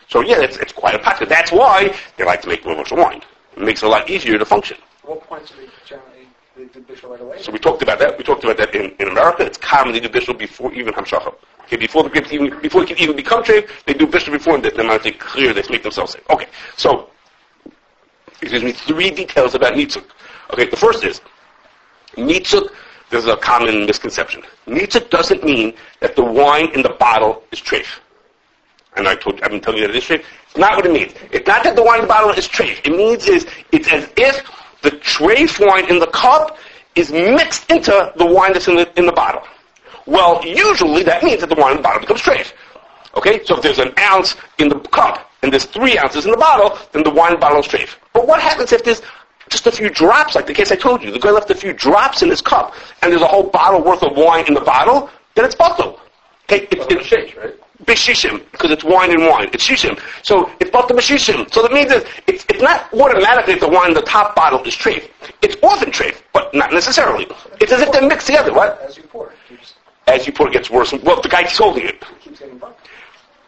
So 0.08 0.22
yeah, 0.22 0.40
it's, 0.40 0.56
it's 0.56 0.72
quite 0.72 0.94
a 0.94 0.98
pocket. 0.98 1.28
That's 1.28 1.52
why 1.52 1.94
they 2.16 2.24
like 2.24 2.40
to 2.42 2.48
make 2.48 2.62
mavushal 2.62 2.96
wine. 2.96 3.20
It 3.56 3.62
makes 3.62 3.82
it 3.82 3.86
a 3.86 3.88
lot 3.88 4.08
easier 4.08 4.38
to 4.38 4.44
function. 4.44 4.78
What 5.02 5.20
points 5.22 5.50
do 5.50 5.56
they 5.56 5.68
generally 5.84 6.28
they 6.56 6.64
do 6.66 7.08
right 7.08 7.20
away? 7.20 7.42
So 7.42 7.52
we 7.52 7.58
talked 7.58 7.82
about 7.82 7.98
that. 7.98 8.16
We 8.16 8.24
talked 8.24 8.44
about 8.44 8.56
that 8.58 8.74
in, 8.74 8.94
in 9.00 9.08
America. 9.08 9.44
It's 9.44 9.58
common 9.58 9.94
to 9.94 10.00
do 10.00 10.08
bishul 10.08 10.38
before 10.38 10.72
even 10.72 10.94
hamshacha. 10.94 11.34
Okay, 11.68 11.76
before 11.76 12.02
the 12.02 12.08
grapes 12.08 12.32
even 12.32 12.58
before 12.62 12.82
it 12.82 12.88
can 12.88 12.98
even 12.98 13.14
become 13.14 13.44
trade, 13.44 13.68
they 13.84 13.92
do 13.92 14.06
bishul 14.06 14.32
before 14.32 14.54
and 14.54 14.64
then 14.64 15.00
they 15.02 15.10
clear. 15.10 15.52
They 15.52 15.62
make 15.68 15.82
themselves 15.82 16.12
safe. 16.12 16.22
Okay, 16.30 16.46
so 16.78 17.10
excuse 18.40 18.62
me, 18.62 18.72
three 18.72 19.10
details 19.10 19.54
about 19.54 19.74
nitzuk. 19.74 20.04
Okay, 20.54 20.64
the 20.64 20.76
first 20.76 21.04
is 21.04 21.20
nitzuk. 22.16 22.70
There's 23.10 23.26
a 23.26 23.36
common 23.36 23.84
misconception. 23.84 24.42
Nitzuk 24.66 25.10
doesn't 25.10 25.44
mean 25.44 25.74
that 26.00 26.16
the 26.16 26.24
wine 26.24 26.70
in 26.74 26.80
the 26.80 26.90
bottle 26.90 27.42
is 27.52 27.60
treif. 27.60 28.00
And 28.96 29.06
I 29.06 29.14
told, 29.14 29.40
I've 29.42 29.50
been 29.50 29.60
telling 29.60 29.80
you 29.80 29.86
that 29.86 29.94
it 29.94 29.98
is 29.98 30.04
treif. 30.04 30.24
It's 30.46 30.56
not 30.56 30.76
what 30.76 30.86
it 30.86 30.92
means. 30.92 31.12
It's 31.32 31.46
not 31.46 31.64
that 31.64 31.76
the 31.76 31.82
wine 31.82 32.00
in 32.00 32.02
the 32.02 32.08
bottle 32.08 32.30
is 32.30 32.48
treif. 32.48 32.80
It 32.86 32.96
means 32.96 33.26
is 33.26 33.46
it's 33.72 33.92
as 33.92 34.08
if 34.16 34.46
the 34.80 34.90
treif 34.92 35.64
wine 35.66 35.88
in 35.90 35.98
the 35.98 36.06
cup 36.08 36.56
is 36.94 37.12
mixed 37.12 37.70
into 37.70 38.12
the 38.16 38.26
wine 38.26 38.54
that's 38.54 38.68
in 38.68 38.76
the 38.76 38.98
in 38.98 39.04
the 39.04 39.12
bottle. 39.12 39.42
Well, 40.08 40.40
usually 40.42 41.02
that 41.02 41.22
means 41.22 41.40
that 41.42 41.50
the 41.50 41.54
wine 41.54 41.72
in 41.72 41.76
the 41.78 41.82
bottle 41.82 42.00
becomes 42.00 42.22
treif. 42.22 42.52
Okay, 43.14 43.44
so 43.44 43.56
if 43.56 43.62
there's 43.62 43.78
an 43.78 43.92
ounce 43.98 44.36
in 44.58 44.70
the 44.70 44.78
cup 44.78 45.30
and 45.42 45.52
there's 45.52 45.66
three 45.66 45.98
ounces 45.98 46.24
in 46.24 46.30
the 46.30 46.36
bottle, 46.38 46.78
then 46.92 47.02
the 47.02 47.10
wine 47.10 47.38
bottle 47.38 47.60
is 47.60 47.66
treif. 47.66 47.96
But 48.14 48.26
what 48.26 48.40
happens 48.40 48.72
if 48.72 48.82
there's 48.84 49.02
just 49.50 49.66
a 49.66 49.72
few 49.72 49.90
drops, 49.90 50.34
like 50.34 50.46
the 50.46 50.54
case 50.54 50.72
I 50.72 50.76
told 50.76 51.02
you, 51.02 51.10
the 51.10 51.18
guy 51.18 51.30
left 51.30 51.50
a 51.50 51.54
few 51.54 51.74
drops 51.74 52.22
in 52.22 52.30
his 52.30 52.40
cup, 52.40 52.74
and 53.02 53.12
there's 53.12 53.20
a 53.20 53.26
whole 53.26 53.50
bottle 53.50 53.82
worth 53.84 54.02
of 54.02 54.16
wine 54.16 54.46
in 54.46 54.54
the 54.54 54.62
bottle, 54.62 55.10
then 55.34 55.44
it's 55.44 55.54
bottle. 55.54 56.00
Okay, 56.44 56.66
it's, 56.70 56.86
it's 56.88 57.06
shake, 57.06 57.36
right? 57.36 57.54
bishishim, 57.84 58.42
because 58.52 58.70
it's 58.70 58.84
wine 58.84 59.10
and 59.10 59.26
wine. 59.26 59.48
It's 59.52 59.66
shishim. 59.66 60.00
So 60.22 60.50
it's 60.60 60.70
bought 60.70 60.88
the 60.88 60.94
bishishim. 60.94 61.52
So 61.52 61.62
that 61.62 61.72
means 61.72 61.88
that 61.88 62.06
it's, 62.26 62.44
it's 62.48 62.62
not 62.62 62.92
automatically 62.92 63.54
the 63.54 63.68
wine 63.68 63.88
in 63.88 63.94
the 63.94 64.02
top 64.02 64.36
bottle 64.36 64.62
is 64.64 64.74
treif. 64.74 65.08
It's 65.42 65.56
often 65.62 65.90
treif, 65.90 66.20
but 66.32 66.54
not 66.54 66.72
necessarily. 66.72 67.26
It's 67.60 67.72
as 67.72 67.80
if 67.80 67.92
they're 67.92 68.06
mixed 68.06 68.26
together. 68.26 68.52
What? 68.52 68.80
As 68.82 68.96
you 68.96 69.04
pour, 69.04 69.30
it 69.30 69.38
keeps, 69.48 69.74
As 70.08 70.26
you 70.26 70.32
pour, 70.32 70.48
it 70.48 70.52
gets 70.52 70.70
worse. 70.70 70.92
Well, 70.92 71.20
the 71.20 71.28
guy 71.28 71.44
holding 71.48 71.84
it 71.84 71.96
it 71.96 72.20
keeps 72.20 72.40
getting 72.40 72.58
bumped. 72.58 72.88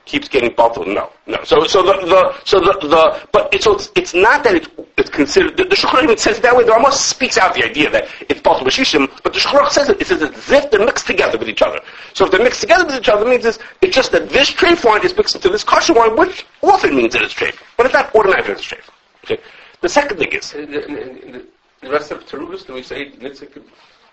keeps 0.04 0.28
getting 0.28 0.52
bottled. 0.54 0.88
No, 0.88 1.10
no. 1.26 1.42
So, 1.44 1.64
so 1.66 1.82
the, 1.82 1.94
the 2.06 2.34
so 2.44 2.60
the, 2.60 2.72
the 2.86 3.28
but 3.32 3.52
it's 3.54 3.64
so 3.64 3.74
it's, 3.76 3.90
it's 3.96 4.14
not 4.14 4.44
that 4.44 4.54
it's 4.56 4.68
it's 4.98 5.10
considered. 5.10 5.56
The, 5.56 5.64
the 5.64 5.76
Shulchan 5.76 6.02
even 6.02 6.18
says 6.18 6.38
it 6.38 6.42
that 6.42 6.54
way. 6.54 6.64
There 6.64 6.74
almost 6.74 7.08
speaks 7.08 7.38
out 7.38 7.54
the 7.54 7.64
idea 7.64 7.88
that 7.90 8.08
it's 8.28 8.40
bottled 8.42 8.66
with 8.66 8.74
shishim, 8.74 9.08
but 9.22 9.32
the 9.32 9.38
Shulchan 9.40 9.70
says 9.70 9.88
it. 9.88 10.00
It 10.00 10.06
says 10.06 10.22
as 10.22 10.50
if 10.50 10.70
they're 10.70 10.84
mixed 10.84 11.06
together 11.06 11.38
with 11.38 11.48
each 11.48 11.62
other. 11.62 11.80
So 12.12 12.26
if 12.26 12.30
they're 12.30 12.42
mixed 12.42 12.60
together 12.60 12.84
with 12.84 12.96
each 12.96 13.08
other, 13.08 13.26
it 13.26 13.30
means 13.30 13.44
it's, 13.46 13.58
it's 13.80 13.96
just 13.96 14.12
that 14.12 14.28
this 14.28 14.50
treif 14.50 14.84
wine 14.84 15.04
is 15.04 15.16
mixed 15.16 15.34
into 15.34 15.48
this 15.48 15.64
kosher 15.64 15.94
wine, 15.94 16.14
which 16.16 16.44
often 16.62 16.94
means 16.94 17.14
that 17.14 17.22
it's 17.22 17.34
treif, 17.34 17.56
but 17.76 17.86
it's 17.86 17.94
not 17.94 18.14
automatically 18.14 18.52
it's 18.52 18.66
treif. 18.66 18.86
Okay. 19.24 19.40
The 19.80 19.88
second 19.88 20.18
thing 20.18 20.32
is 20.32 20.52
the, 20.52 20.66
the, 20.66 21.46
the 21.80 21.90
rest 21.90 22.10
of 22.10 22.26
Terubis, 22.26 22.66
do 22.66 22.74
we 22.74 22.82
say 22.82 23.10
Nitzik? 23.12 23.62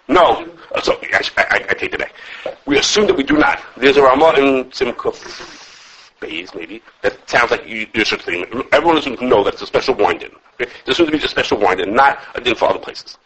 No. 0.08 0.48
So 0.84 1.00
I, 1.13 1.22
I, 1.38 1.65
I 1.70 1.74
take 1.74 1.93
it 1.93 2.00
back. 2.00 2.13
We 2.65 2.78
assume 2.78 3.08
that 3.08 3.15
we 3.15 3.24
do 3.24 3.38
not. 3.38 3.62
There's 3.78 3.98
a 3.98 4.02
Ramah 4.02 4.34
in 4.38 4.65
Simkuf 4.65 5.58
Bays, 6.20 6.54
maybe, 6.56 6.82
that 7.02 7.30
sounds 7.30 7.52
like 7.52 7.67
you, 7.67 7.88
you're 7.93 8.06
such 8.06 8.22
a 8.22 8.24
thing. 8.24 8.46
Everyone 8.72 8.98
assumes 8.98 9.22
know 9.22 9.43
that 9.43 9.54
it's 9.54 9.62
a 9.62 9.67
special 9.67 9.93
wine 9.93 10.17
din. 10.17 10.32
Okay? 10.60 10.72
Assumes 10.88 11.12
to 11.12 11.17
be 11.17 11.24
a 11.24 11.28
special 11.28 11.60
wine 11.60 11.78
din, 11.78 11.93
not 11.93 12.20
a 12.36 12.41
din 12.41 12.56
for 12.56 12.65
other 12.65 12.80
places. 12.80 13.17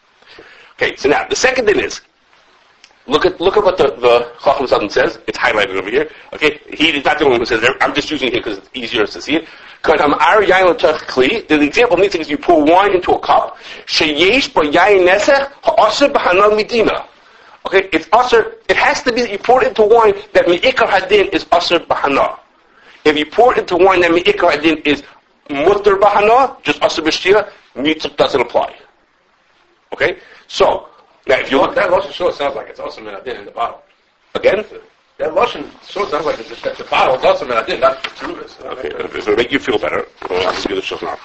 Okay, 0.74 0.96
so 0.96 1.08
now, 1.08 1.26
the 1.26 1.36
second 1.36 1.66
din 1.66 1.80
is, 1.80 2.00
look 3.06 3.26
at, 3.26 3.40
look 3.40 3.56
at 3.56 3.64
what 3.64 3.76
the, 3.78 3.88
the 3.96 4.32
Chacham 4.42 4.66
Sutton 4.66 4.90
says. 4.90 5.18
It's 5.26 5.38
highlighted 5.38 5.76
over 5.76 5.90
here. 5.90 6.10
Okay, 6.32 6.60
he 6.72 6.90
is 6.96 7.04
not 7.04 7.18
the 7.18 7.24
only 7.24 7.38
one 7.38 7.40
who 7.40 7.46
says 7.46 7.62
it. 7.62 7.76
I'm 7.80 7.94
just 7.94 8.10
using 8.10 8.28
it 8.28 8.34
because 8.34 8.58
it's 8.58 8.70
easier 8.74 9.06
to 9.06 9.20
see 9.20 9.36
it. 9.36 9.48
The 9.84 11.60
example 11.60 11.98
of 12.00 12.14
is 12.14 12.30
you 12.30 12.38
pour 12.38 12.64
wine 12.64 12.94
into 12.94 13.12
a 13.12 13.18
cup. 13.18 13.56
Okay, 17.64 17.88
it's 17.92 18.08
aser. 18.14 18.56
It 18.68 18.76
has 18.76 19.02
to 19.02 19.12
be 19.12 19.22
that 19.22 19.30
you 19.30 19.38
pour 19.38 19.62
it 19.62 19.68
into 19.68 19.82
wine 19.82 20.14
that 20.32 20.46
mi'ikar 20.46 20.86
hadin 20.88 21.28
is 21.28 21.46
aser 21.52 21.78
b'hana. 21.80 22.38
If 23.04 23.16
you 23.16 23.26
pour 23.26 23.52
it 23.52 23.58
into 23.58 23.76
wine 23.76 24.00
that 24.02 24.10
mi'ikar 24.10 24.52
hadin 24.52 24.86
is 24.86 25.02
mutter 25.50 25.96
b'hana, 25.96 26.62
just 26.62 26.82
aser 26.82 27.02
b'shtia, 27.02 27.50
mitzvah 27.74 28.16
doesn't 28.16 28.40
apply. 28.40 28.74
Okay, 29.92 30.18
so 30.48 30.88
now, 31.26 31.38
if 31.38 31.50
you 31.50 31.58
look, 31.58 31.74
that 31.74 31.90
lotion 31.90 32.12
sure 32.12 32.32
sounds 32.32 32.56
like 32.56 32.68
it's 32.68 32.80
also 32.80 33.00
Menadin 33.00 33.38
in 33.38 33.44
the 33.44 33.50
bottle. 33.50 33.82
Again? 34.34 34.64
That 35.18 35.34
lotion 35.34 35.70
sure 35.86 36.08
sounds 36.08 36.26
like 36.26 36.38
it's, 36.40 36.62
that 36.62 36.76
the 36.76 36.84
bottle 36.84 37.16
is 37.16 37.24
also 37.24 37.46
Menadin, 37.46 37.80
not 37.80 38.02
the 38.02 38.08
Terubis. 38.10 38.60
Okay, 38.60 38.88
if 38.88 39.28
it 39.28 39.36
make 39.36 39.52
you 39.52 39.58
feel 39.58 39.78
better, 39.78 40.06
well, 40.28 40.44
let's 40.44 40.66
get 40.66 40.74
the 40.74 40.80
Shulchan 40.80 41.16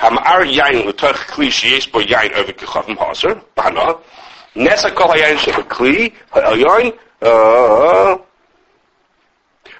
Hamar 0.00 0.44
yain 0.46 0.86
l'toch 0.86 1.18
kli 1.28 1.48
sheyesh 1.48 1.92
bo 1.92 2.00
yain 2.00 2.32
over 2.32 2.52
kichavim 2.52 2.96
haaser 2.96 3.38
bana, 3.54 3.96
nesa 4.56 4.90
kol 4.94 5.08
hayain 5.08 5.36
shev 5.36 5.62
kli, 5.68 6.14
ha'elyain, 6.32 6.96
uh, 7.20 8.16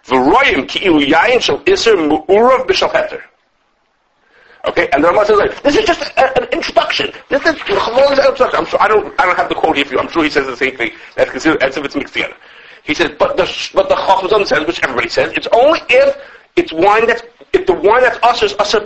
v'royim 0.07 0.69
ki 0.69 0.85
ilu 0.91 1.01
yain 1.01 1.41
shel 1.41 1.63
iser 1.67 1.97
mu'urav 1.97 2.67
b'shal 2.69 2.93
heter. 2.93 3.23
Okay, 4.67 4.89
and 4.93 5.03
the 5.03 5.09
Rama 5.09 5.25
says 5.25 5.39
like, 5.39 5.63
this 5.63 5.77
is 5.77 5.87
just 5.87 6.03
a, 6.03 6.39
an 6.39 6.49
introduction. 6.53 7.11
This 7.29 7.41
is 7.47 7.55
Chavo's 7.63 8.19
introduction. 8.19 8.57
I'm 8.57 8.67
sure 8.67 8.81
I 8.81 8.89
don't 8.89 9.19
I 9.19 9.25
don't 9.25 9.37
have 9.37 9.49
the 9.49 9.55
quote 9.55 9.77
here 9.77 9.87
for 9.87 9.95
you. 9.95 10.01
I'm 10.01 10.09
sure 10.09 10.23
he 10.23 10.31
says 10.31 10.47
the 10.47 10.57
same 10.57 10.77
thing. 10.77 10.93
That's 11.17 11.31
considered 11.31 11.63
as 11.63 11.77
if 11.77 11.85
it's 11.85 11.97
mixed 11.97 12.15
together. 12.15 12.35
He 12.83 12.95
says, 12.95 13.13
but 13.19 13.37
the 13.37 13.45
but 13.75 13.89
the 13.89 13.95
Chacham 13.95 14.45
says, 14.45 14.67
which 14.67 14.83
everybody 14.83 15.09
says, 15.09 15.33
it's 15.35 15.49
only 15.53 15.81
if 15.89 16.17
it's 16.57 16.73
wine 16.73 17.07
that's 17.07 17.23
if 17.53 17.67
the 17.67 17.73
wine 17.73 18.03
that's 18.03 18.19
usher 18.23 18.47
is 18.47 18.55
usher. 18.59 18.83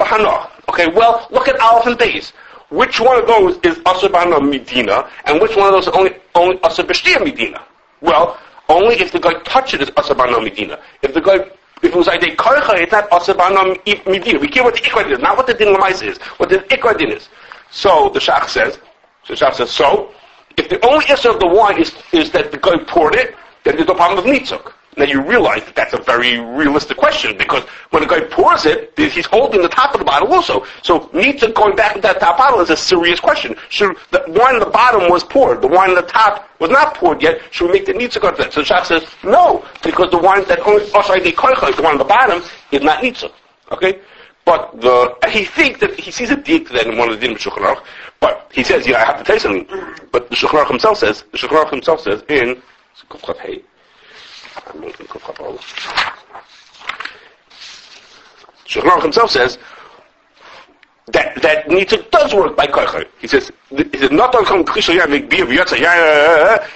Okay, 0.69 0.87
well 0.89 1.27
look 1.31 1.49
at 1.49 1.59
Aleph 1.59 1.87
and 1.87 1.99
Beis. 1.99 2.33
Which 2.71 3.01
one 3.01 3.21
of 3.21 3.27
those 3.27 3.59
is 3.63 3.81
usher 3.85 4.09
bahana 4.09 4.41
medina, 4.49 5.09
and 5.27 5.41
which 5.41 5.57
one 5.57 5.67
of 5.67 5.73
those 5.73 5.89
is 5.89 5.93
only 5.95 6.17
only 6.35 6.61
usher 6.63 6.83
b'shtia 6.83 7.23
medina? 7.25 7.65
Well, 8.01 8.39
only 8.69 8.95
if 8.97 9.13
the 9.13 9.21
guy 9.21 9.35
touches 9.41 9.75
it 9.75 9.83
is 9.83 9.91
usher 9.97 10.15
bahana 10.15 10.43
medina. 10.43 10.79
If 11.03 11.15
the 11.15 11.21
guy 11.21 11.51
if 11.85 11.92
it 11.92 11.97
was 11.97 12.07
like 12.07 12.23
a 12.23 12.35
karcha, 12.35 12.81
it's 12.81 12.92
not 12.92 13.11
asabana 13.11 13.77
midina. 13.85 14.40
We 14.40 14.49
care 14.49 14.64
what 14.64 14.75
the 14.75 14.81
ikra 14.81 15.11
is, 15.11 15.18
not 15.18 15.37
what 15.37 15.47
the 15.47 15.55
din 15.55 15.68
is, 15.68 16.18
what 16.38 16.49
the 16.49 16.59
ikra 16.59 16.97
din 16.99 17.11
is. 17.12 17.29
So 17.70 18.09
the 18.09 18.20
shach 18.20 18.49
says, 18.49 18.79
so 19.25 19.35
the 19.35 19.44
shach 19.44 19.55
says, 19.55 19.70
so 19.70 20.12
if 20.57 20.68
the 20.70 20.85
only 20.87 21.05
issue 21.11 21.31
of 21.31 21.40
the 21.40 21.47
wine 21.47 21.79
is 21.81 21.92
is 22.12 22.31
that 22.31 22.53
the 22.53 22.59
guy 22.59 22.79
poured 22.87 23.14
it, 23.14 23.35
then 23.64 23.77
there's 23.77 23.88
no 23.88 23.94
problem 23.94 24.25
with 24.25 24.35
nitzuk. 24.35 24.73
Now 24.96 25.04
you 25.04 25.20
realize 25.20 25.64
that 25.64 25.74
that's 25.74 25.92
a 25.92 25.98
very 25.98 26.38
realistic 26.38 26.96
question 26.96 27.37
because 27.37 27.64
when 27.90 28.04
a 28.04 28.07
guy 28.07 28.20
pours 28.20 28.64
it, 28.64 28.92
he's 28.96 29.26
holding 29.26 29.62
the 29.62 29.68
top 29.68 29.92
of 29.94 29.98
the 29.98 30.04
bottle 30.04 30.33
also. 30.33 30.64
So 30.83 31.00
Nitza 31.09 31.52
going 31.52 31.74
back 31.74 31.96
into 31.96 32.07
that 32.07 32.20
top 32.20 32.38
bottle 32.38 32.61
is 32.61 32.70
a 32.70 32.76
serious 32.76 33.18
question. 33.18 33.57
Should 33.70 33.96
the 34.11 34.24
wine 34.28 34.54
in 34.54 34.61
the 34.61 34.66
bottom 34.66 35.11
was 35.11 35.24
poured, 35.24 35.62
the 35.62 35.68
wine 35.68 35.90
in 35.90 35.96
the 35.96 36.02
top 36.02 36.48
was 36.61 36.70
not 36.70 36.94
poured 36.94 37.22
yet, 37.22 37.40
should 37.50 37.66
we 37.66 37.72
make 37.72 37.87
the 37.87 37.92
Nitza 37.92 38.20
go 38.20 38.30
to 38.30 38.37
that? 38.37 38.52
So 38.52 38.61
the 38.61 38.66
Shach 38.66 38.87
says, 38.87 39.04
no, 39.24 39.64
because 39.83 40.11
the 40.11 40.18
wine 40.18 40.44
that 40.44 40.61
only, 40.61 40.88
oh 40.94 41.02
sorry, 41.02 41.20
the 41.20 41.33
koicha, 41.33 41.74
the 41.74 41.83
one 41.83 41.92
on 41.92 41.98
the 41.98 42.04
bottom, 42.04 42.42
is 42.70 42.83
not 42.83 43.02
Nitza. 43.02 43.33
Okay? 43.72 44.00
But 44.44 44.80
the, 44.80 45.16
he 45.28 45.44
thinks 45.44 45.80
that 45.80 45.98
he 45.98 46.11
sees 46.11 46.30
a 46.30 46.37
deep 46.37 46.68
that 46.68 46.87
in 46.87 46.98
one 46.98 47.11
of 47.11 47.18
the 47.18 47.26
Din 47.26 47.37
Shulchan 47.37 47.83
but 48.20 48.50
he 48.52 48.62
says, 48.62 48.87
yeah, 48.87 49.02
I 49.02 49.04
have 49.07 49.18
to 49.18 49.24
tell 49.24 49.37
you 49.37 49.40
something. 49.40 49.66
But 50.12 50.30
the 50.30 50.37
Shulchan 50.37 50.68
himself 50.68 50.98
says, 50.98 51.24
the 51.33 51.38
Shulchan 51.38 51.70
himself 51.70 52.00
says 52.00 52.22
in 52.28 52.62
Kufchat 53.11 53.40
I'm 53.42 53.50
looking 53.50 53.62
Kufchat 53.62 53.62
Aruch. 53.62 53.64
Shulchan 58.67 59.03
himself 59.03 59.31
says 59.31 59.59
that 61.09 61.40
that 61.43 61.67
Nitzuk 61.67 62.11
does 62.11 62.35
work 62.35 62.57
by 62.57 62.67
koicha. 62.67 63.07
He 63.19 63.27
says, 63.27 63.53
says 63.71 64.11
not 64.11 64.35
on 64.35 64.45
beer 65.29 65.47
v'yotza 65.47 65.79
yah 65.79 65.90
uh, 65.90 66.67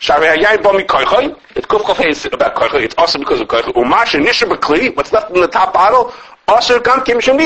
Shavei 0.00 0.36
yayin 0.36 0.62
bo 0.62 0.72
mi 0.72 0.84
koicha. 0.84 1.38
It's 1.56 1.66
Hey 1.98 2.10
is 2.10 2.24
about 2.26 2.54
koicha. 2.54 2.82
It's 2.82 2.94
also 2.96 3.18
because 3.18 3.40
of 3.40 3.48
koicha. 3.48 3.72
Umash 3.74 4.14
and 4.14 4.26
nisha 4.26 4.48
b'kli. 4.48 4.94
What's 4.96 5.12
left 5.12 5.30
in 5.34 5.40
the 5.40 5.48
top 5.48 5.74
bottle? 5.74 6.12
Also 6.48 6.80
gam 6.80 7.04
kim 7.04 7.20
shem. 7.20 7.38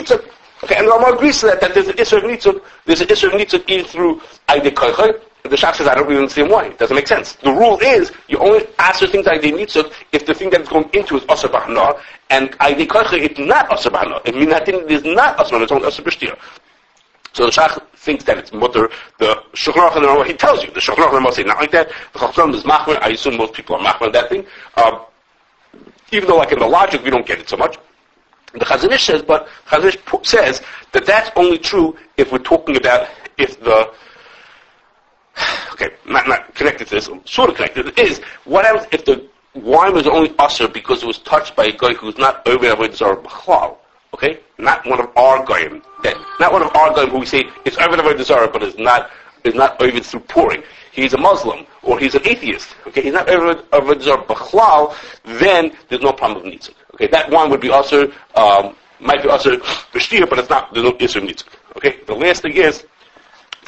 Okay, 0.65 0.75
and 0.77 0.89
Rama 0.89 1.15
agrees 1.15 1.39
to 1.41 1.47
that, 1.47 1.61
that 1.61 1.73
there's 1.73 1.87
an 1.87 1.95
Isser 1.95 2.17
of 2.19 2.25
Nitzuk, 2.25 2.61
there's 2.85 3.01
an 3.01 3.07
Isser 3.07 3.33
of 3.33 3.41
Nitzuk 3.41 3.69
even 3.69 3.85
through 3.85 4.21
Aide 4.51 4.75
The 5.49 5.57
Shach 5.57 5.77
says, 5.77 5.87
I 5.89 5.95
don't 5.95 6.07
really 6.07 6.19
understand 6.19 6.51
why. 6.51 6.67
It 6.67 6.79
doesn't 6.79 6.95
make 6.95 7.09
sense. 7.09 7.35
The 7.35 7.53
rule 7.53 7.79
is, 7.81 8.13
you 8.29 8.39
only 8.39 8.67
ask 8.79 9.03
answer 9.03 9.07
things 9.07 9.27
Aide 9.27 9.53
Nitzuk 9.55 9.93
if 10.13 10.27
the 10.27 10.35
thing 10.35 10.51
that 10.51 10.61
it's 10.61 10.69
going 10.69 10.89
into 10.93 11.17
is 11.17 11.25
Asr 11.25 11.51
Bahana, 11.51 12.01
and 12.31 12.51
Aide 12.61 12.89
Koicha, 12.89 13.15
it's 13.15 13.39
not 13.39 13.69
Asr 13.71 13.91
Bahana. 13.91 14.21
It 14.27 14.35
means 14.35 14.51
that 14.51 14.67
thing 14.67 14.89
is 14.89 15.05
not 15.05 15.37
Asr 15.39 15.61
it's 15.63 15.73
only 15.73 15.89
Asr 15.89 16.03
B'shtir. 16.05 16.39
So 17.33 17.47
the 17.47 17.53
Shach 17.53 17.81
thinks 17.95 18.25
that 18.25 18.39
it's 18.39 18.53
mutter. 18.53 18.91
The 19.19 19.43
Shulchan 19.53 19.89
Aruch 19.91 20.25
the 20.25 20.25
he 20.25 20.35
tells 20.35 20.65
you. 20.65 20.71
The 20.71 20.81
Shulchan 20.81 20.97
Aruch 20.97 21.05
and 21.05 21.13
the 21.13 21.19
Rama 21.19 21.33
say 21.33 21.45
not 21.45 21.59
like 21.59 21.71
that. 21.73 21.91
The 22.13 22.19
Chacham 22.19 22.55
is 22.55 22.65
Machmer. 22.65 22.99
I 23.01 23.11
assume 23.11 23.37
most 23.37 23.53
people 23.53 23.77
are 23.77 23.81
Machmer 23.81 24.07
on 24.07 24.13
that 24.13 24.29
thing. 24.29 24.47
Um, 24.77 25.01
even 26.11 26.29
though 26.29 26.37
like 26.37 26.53
in 26.53 26.59
the 26.59 26.67
logic 26.67 27.05
we 27.05 27.11
don't 27.11 27.27
get 27.27 27.39
it 27.39 27.49
so 27.49 27.57
much. 27.57 27.77
The 28.55 28.61
Chazon 28.61 28.93
Ish 28.93 29.05
says, 29.05 29.23
but 29.23 29.47
Chazon 29.67 29.89
Ish 29.89 30.29
says 30.29 30.63
that 30.93 31.05
that's 31.05 31.31
only 31.37 31.59
true 31.59 31.97
if 32.17 32.33
we're 32.33 32.39
talking 32.39 32.77
about 32.77 33.09
if 33.37 33.61
the 33.61 33.93
okay, 35.73 35.91
not 36.07 36.29
not 36.29 36.55
connected 36.55 36.89
to 36.89 36.95
this, 36.95 37.11
sort 37.25 37.51
of 37.51 37.57
connected. 37.57 37.99
is 37.99 38.21
what 38.45 38.65
happens 38.65 38.87
if 38.93 39.05
the 39.05 39.29
wine 39.55 39.95
was 39.95 40.07
only 40.07 40.35
usher 40.39 40.69
because 40.69 41.03
it 41.03 41.07
was 41.07 41.19
touched 41.19 41.57
by 41.57 41.67
a 41.67 41.73
guy 41.73 41.95
who's 41.95 42.19
not 42.19 42.47
over 42.47 42.71
avoid 42.71 42.95
zar 42.95 43.17
b'chlal. 43.17 43.77
Okay, 44.15 44.41
not 44.59 44.87
one 44.87 45.01
of 45.01 45.11
our 45.17 45.45
goyim. 45.45 45.83
Then 46.03 46.17
not 46.41 46.53
one 46.53 46.63
of 46.63 46.75
our 46.75 46.95
goyim 46.95 47.11
who 47.11 47.19
we 47.19 47.27
say 47.27 47.45
it's 47.65 47.77
over 47.79 47.99
avoid 48.01 48.25
zara, 48.25 48.49
but 48.49 48.63
is 48.63 48.77
not 48.79 49.11
is 49.45 49.55
not 49.55 49.81
over 49.83 50.01
through 50.01 50.21
pouring. 50.21 50.63
He's 50.93 51.15
a 51.15 51.19
Muslim 51.19 51.67
or 51.83 51.99
he's 51.99 52.15
an 52.15 52.27
atheist. 52.27 52.75
Okay, 52.87 53.03
he's 53.03 53.13
not 53.13 53.29
over 53.29 53.63
avoid 53.73 54.03
zara 54.03 54.23
b'chlal. 54.25 54.95
Then 55.39 55.73
there's 55.89 56.03
no 56.03 56.13
problem 56.13 56.45
with 56.45 56.55
nitzuk. 56.55 56.75
Okay, 56.95 57.07
that 57.09 57.31
one 57.31 57.51
would 57.51 57.61
be 57.61 57.71
also 57.71 58.11
um, 58.35 58.75
might 59.01 59.23
be 59.23 59.29
also 59.29 59.57
b'shtir, 59.93 60.29
but 60.29 60.39
it's 60.39 60.51
not. 60.51 60.73
There's 60.73 60.85
no 60.85 60.93
isur 60.93 61.21
nitzuk. 61.21 61.49
Okay, 61.77 62.01
the 62.07 62.15
last 62.15 62.43
thing 62.43 62.57
is. 62.57 62.85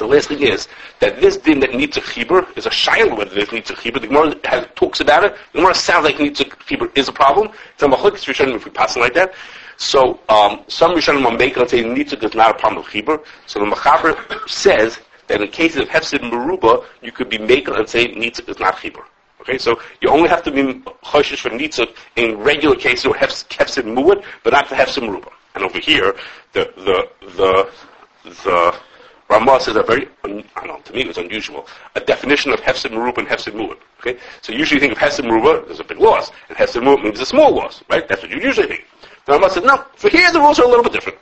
The 0.01 0.07
last 0.07 0.29
thing 0.29 0.41
is 0.41 0.67
that 0.99 1.21
this 1.21 1.37
din 1.37 1.59
that 1.59 1.75
needs 1.75 1.95
a 1.95 2.01
chibur 2.01 2.57
is 2.57 2.65
a 2.65 2.71
shiloh 2.71 3.15
whether 3.17 3.35
this 3.35 3.51
needs 3.51 3.69
a 3.69 3.75
chibur. 3.75 4.01
The 4.01 4.07
Gemara 4.07 4.33
has, 4.45 4.65
talks 4.73 4.99
about 4.99 5.23
it. 5.25 5.35
The 5.53 5.59
Gemara 5.59 5.75
sounds 5.75 6.05
like 6.05 6.17
needs 6.17 6.41
a 6.41 6.45
chibur 6.45 6.89
is 6.97 7.07
a 7.07 7.11
problem. 7.11 7.51
It's 7.75 7.83
a 7.83 7.85
machlokes 7.85 8.25
rishonim 8.25 8.55
if 8.55 8.65
we 8.65 8.71
pass 8.71 8.97
it 8.97 8.99
like 8.99 9.13
that. 9.13 9.35
So 9.77 10.19
um, 10.27 10.63
some 10.67 10.95
rishonim 10.95 11.23
are 11.25 11.37
making 11.37 11.61
and 11.61 11.69
say 11.69 11.83
nitzuk 11.83 12.23
is 12.23 12.33
not 12.33 12.55
a 12.55 12.57
problem 12.57 12.83
of 12.83 12.89
chibur. 12.89 13.23
So 13.45 13.59
the 13.59 13.67
machaber 13.67 14.49
says 14.49 14.97
that 15.27 15.39
in 15.39 15.47
cases 15.49 15.81
of 15.81 15.87
hefsid 15.87 16.21
meruba, 16.21 16.83
you 17.03 17.11
could 17.11 17.29
be 17.29 17.37
making 17.37 17.75
and 17.75 17.87
say 17.87 18.07
nitzuk 18.07 18.49
is 18.49 18.57
not 18.57 18.77
chibur. 18.77 19.03
Okay, 19.41 19.59
so 19.59 19.79
you 20.01 20.09
only 20.09 20.29
have 20.29 20.41
to 20.41 20.51
be 20.51 20.63
choshish 21.03 21.41
for 21.41 21.51
nitzuk 21.51 21.95
in 22.15 22.39
regular 22.39 22.75
cases 22.75 23.05
or 23.05 23.13
hefsid 23.13 23.83
muad, 23.83 24.23
but 24.43 24.53
not 24.53 24.67
for 24.67 24.73
hefsid 24.73 25.03
meruba. 25.07 25.31
And 25.53 25.63
over 25.63 25.77
here, 25.77 26.15
the 26.53 26.73
the 26.75 27.07
the 27.37 27.69
the 28.43 28.75
Ramah 29.31 29.61
says 29.61 29.77
a 29.77 29.83
very, 29.83 30.09
un, 30.25 30.43
I 30.57 30.67
don't 30.67 30.67
know, 30.67 30.81
to 30.83 30.93
me 30.93 31.01
it 31.01 31.07
was 31.07 31.17
unusual, 31.17 31.65
a 31.95 32.01
definition 32.01 32.51
of 32.51 32.59
Hefsid 32.59 32.91
Merubah 32.91 33.19
and 33.19 33.27
Hefsid 33.27 33.53
Mu'ud. 33.53 33.77
Okay? 34.01 34.19
So 34.41 34.51
usually 34.51 34.75
you 34.75 34.81
think 34.81 34.91
of 34.91 34.97
Hefsid 34.97 35.65
there's 35.67 35.79
a 35.79 35.85
big 35.85 35.99
loss, 35.99 36.31
and 36.49 36.57
Hefsid 36.57 36.83
Mu'ud 36.83 37.01
means 37.01 37.19
a 37.21 37.25
small 37.25 37.55
loss, 37.55 37.81
right? 37.89 38.05
That's 38.07 38.21
what 38.21 38.29
you 38.29 38.41
usually 38.41 38.67
think. 38.67 38.85
The 39.25 39.31
Ramah 39.31 39.49
said, 39.49 39.63
no, 39.63 39.85
for 39.95 40.09
here 40.09 40.29
the 40.33 40.39
rules 40.39 40.59
are 40.59 40.65
a 40.65 40.67
little 40.67 40.83
bit 40.83 40.91
different. 40.91 41.17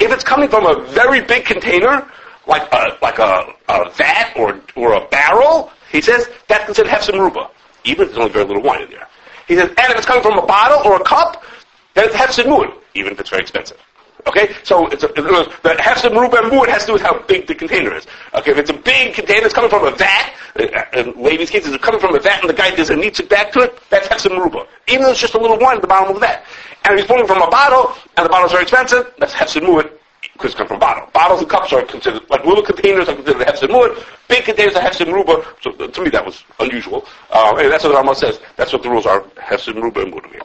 If 0.00 0.10
it's 0.10 0.24
coming 0.24 0.48
from 0.48 0.66
a 0.66 0.84
very 0.86 1.20
big 1.20 1.44
container, 1.44 2.10
like 2.46 2.66
a, 2.72 2.96
like 3.02 3.18
a, 3.18 3.52
a 3.68 3.90
vat 3.90 4.32
or, 4.36 4.60
or 4.74 4.94
a 4.94 5.06
barrel, 5.08 5.70
he 5.92 6.00
says, 6.00 6.30
that's 6.48 6.64
considered 6.64 6.90
Hefsid 6.90 7.12
Merubah, 7.14 7.50
even 7.84 8.04
if 8.04 8.08
there's 8.08 8.18
only 8.18 8.32
very 8.32 8.46
little 8.46 8.62
wine 8.62 8.82
in 8.82 8.90
there. 8.90 9.06
He 9.46 9.54
says, 9.54 9.68
and 9.68 9.92
if 9.92 9.98
it's 9.98 10.06
coming 10.06 10.22
from 10.22 10.38
a 10.38 10.46
bottle 10.46 10.90
or 10.90 10.96
a 10.96 11.04
cup, 11.04 11.44
then 11.92 12.06
it's 12.06 12.16
Hefsid 12.16 12.46
Mu'ud, 12.46 12.72
even 12.94 13.12
if 13.12 13.20
it's 13.20 13.28
very 13.28 13.42
expensive. 13.42 13.78
Okay, 14.26 14.54
so 14.62 14.86
it's 14.88 15.04
a, 15.04 15.08
the 15.08 15.76
hefsed 15.78 16.10
meruba 16.10 16.42
and 16.42 16.70
has 16.70 16.82
to 16.82 16.86
do 16.88 16.92
with 16.94 17.02
how 17.02 17.18
big 17.24 17.46
the 17.46 17.54
container 17.54 17.94
is. 17.94 18.06
Okay, 18.34 18.52
if 18.52 18.58
it's 18.58 18.70
a 18.70 18.74
big 18.74 19.14
container, 19.14 19.44
it's 19.44 19.54
coming 19.54 19.70
from 19.70 19.86
a 19.86 19.90
vat. 19.90 20.34
Uh, 20.56 20.98
in 20.98 21.12
Levi's 21.22 21.50
case, 21.50 21.66
it's 21.66 21.84
coming 21.84 22.00
from 22.00 22.14
a 22.14 22.18
vat, 22.18 22.40
and 22.40 22.48
the 22.48 22.54
guy 22.54 22.74
does 22.74 22.90
a 22.90 22.94
nitzik 22.94 23.28
back 23.28 23.52
to 23.52 23.60
it. 23.60 23.78
That's 23.90 24.06
hefsed 24.06 24.30
meruba, 24.30 24.66
even 24.88 25.02
though 25.02 25.10
it's 25.10 25.20
just 25.20 25.34
a 25.34 25.38
little 25.38 25.58
wine 25.58 25.76
at 25.76 25.82
the 25.82 25.88
bottom 25.88 26.08
of 26.08 26.14
the 26.14 26.20
vat. 26.20 26.44
And 26.84 26.94
if 26.94 27.00
he's 27.00 27.06
pulling 27.06 27.26
from 27.26 27.42
a 27.42 27.50
bottle, 27.50 27.94
and 28.16 28.24
the 28.26 28.30
bottle's 28.30 28.52
very 28.52 28.62
expensive, 28.62 29.12
that's 29.18 29.32
hefsed 29.32 29.60
muad 29.62 29.90
because 30.34 30.54
it's 30.54 30.68
from 30.68 30.78
bottle. 30.78 31.08
Bottles 31.12 31.40
and 31.40 31.48
cups 31.48 31.72
are 31.72 31.82
considered 31.82 32.28
like 32.28 32.44
little 32.44 32.62
containers 32.62 33.08
are 33.08 33.14
considered 33.14 33.46
hefsed 33.46 33.68
muad. 33.68 34.02
Big 34.28 34.44
containers 34.44 34.74
are 34.74 34.82
hefsed 34.82 35.06
meruba. 35.06 35.44
So 35.62 35.70
uh, 35.72 35.88
to 35.88 36.00
me, 36.02 36.10
that 36.10 36.24
was 36.24 36.44
unusual. 36.60 37.06
Uh, 37.30 37.56
and 37.58 37.70
that's 37.70 37.84
what 37.84 37.90
the 37.90 37.96
Rama 37.96 38.14
says. 38.14 38.40
That's 38.56 38.72
what 38.72 38.82
the 38.82 38.90
rules 38.90 39.06
are. 39.06 39.22
Hefsed 39.36 39.74
meruba 39.74 40.02
and 40.02 40.12
muad. 40.12 40.42